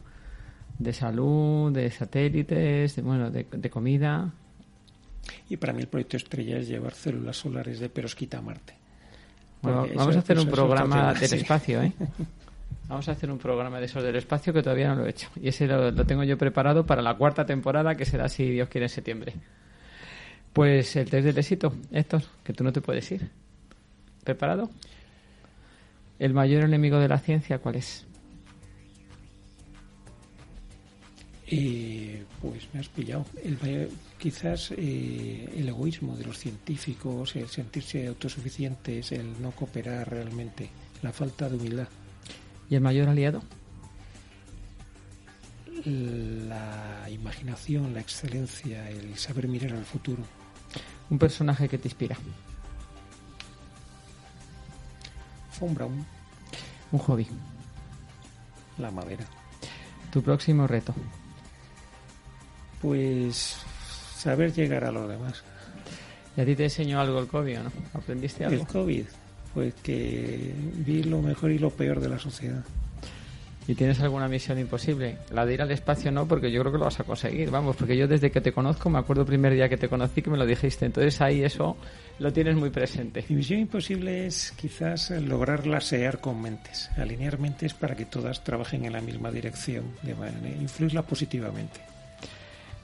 [0.79, 4.31] de salud, de satélites, de, bueno, de, comida.
[5.49, 8.73] Y para mí el proyecto estrella es llevar células solares de perosquita a Marte.
[9.61, 11.93] vamos a hacer un programa del espacio, ¿eh?
[12.87, 15.29] Vamos a hacer un programa de esos del espacio que todavía no lo he hecho.
[15.35, 18.85] Y ese lo, tengo yo preparado para la cuarta temporada, que será, si Dios quiere,
[18.85, 19.33] en septiembre.
[20.53, 23.29] Pues el test del éxito, Héctor, que tú no te puedes ir.
[24.23, 24.69] ¿Preparado?
[26.17, 28.06] ¿El mayor enemigo de la ciencia cuál es?
[31.49, 33.25] Eh, pues me has pillado.
[33.41, 40.69] El, quizás eh, el egoísmo de los científicos, el sentirse autosuficientes, el no cooperar realmente,
[41.01, 41.87] la falta de humildad.
[42.69, 43.41] ¿Y el mayor aliado?
[45.85, 50.23] La imaginación, la excelencia, el saber mirar al futuro.
[51.09, 52.17] Un personaje que te inspira.
[55.61, 56.05] Von Braun.
[56.91, 57.27] Un hobby.
[58.79, 59.25] La madera.
[60.11, 60.93] Tu próximo reto.
[62.87, 63.57] Pues
[64.15, 65.43] saber llegar a los demás.
[66.37, 67.71] ¿Y a ti te enseñó algo el COVID no?
[67.93, 68.61] ¿Aprendiste algo?
[68.61, 69.03] El COVID,
[69.53, 70.53] pues que
[70.85, 72.63] vi lo mejor y lo peor de la sociedad.
[73.67, 75.17] ¿Y tienes alguna misión imposible?
[75.31, 77.75] La de ir al espacio no, porque yo creo que lo vas a conseguir, vamos,
[77.75, 80.29] porque yo desde que te conozco, me acuerdo el primer día que te conocí que
[80.29, 81.75] me lo dijiste, entonces ahí eso
[82.19, 83.25] lo tienes muy presente.
[83.27, 88.85] Mi misión imposible es quizás lograr lasear con mentes, alinear mentes para que todas trabajen
[88.85, 91.96] en la misma dirección, de manera, influirla positivamente.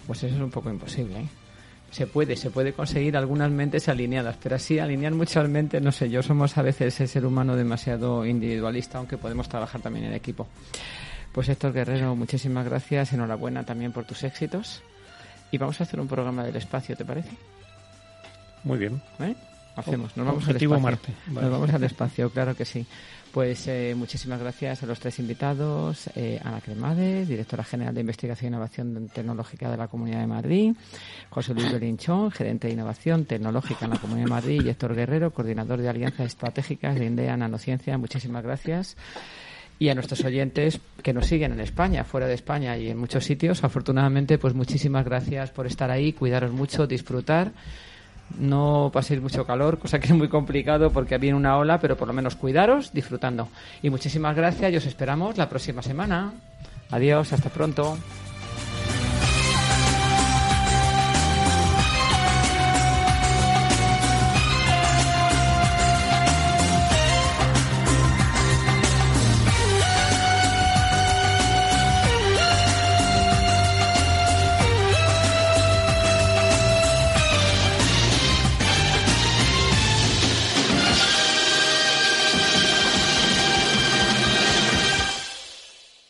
[0.08, 1.28] Pues eso es un poco imposible, ¿eh?
[1.94, 6.10] se puede, se puede conseguir algunas mentes alineadas, pero así alinear muchas mentes, no sé,
[6.10, 10.48] yo somos a veces el ser humano demasiado individualista, aunque podemos trabajar también en equipo.
[11.32, 14.82] Pues Héctor Guerrero, muchísimas gracias, enhorabuena también por tus éxitos.
[15.52, 17.30] Y vamos a hacer un programa del espacio, ¿te parece?
[18.64, 19.00] Muy bien.
[19.20, 19.36] ¿Eh?
[19.76, 20.80] Hacemos, nos vamos al espacio.
[20.80, 21.14] Marte.
[21.28, 22.88] Nos vamos al espacio, claro que sí.
[23.34, 26.08] Pues eh, muchísimas gracias a los tres invitados.
[26.16, 30.76] Eh, Ana Cremades, directora general de Investigación e Innovación Tecnológica de la Comunidad de Madrid.
[31.32, 34.62] José Luis Belinchón, gerente de Innovación Tecnológica en la Comunidad de Madrid.
[34.64, 37.98] Y Héctor Guerrero, coordinador de Alianzas Estratégicas de INDEA Nanociencia.
[37.98, 38.96] Muchísimas gracias
[39.80, 43.26] y a nuestros oyentes que nos siguen en España, fuera de España y en muchos
[43.26, 43.64] sitios.
[43.64, 47.52] Afortunadamente, pues muchísimas gracias por estar ahí, cuidaros mucho, disfrutar
[48.40, 52.08] no paséis mucho calor, cosa que es muy complicado porque viene una ola, pero por
[52.08, 53.48] lo menos cuidaros disfrutando.
[53.82, 56.34] Y muchísimas gracias y os esperamos la próxima semana.
[56.92, 57.98] Adiós, hasta pronto.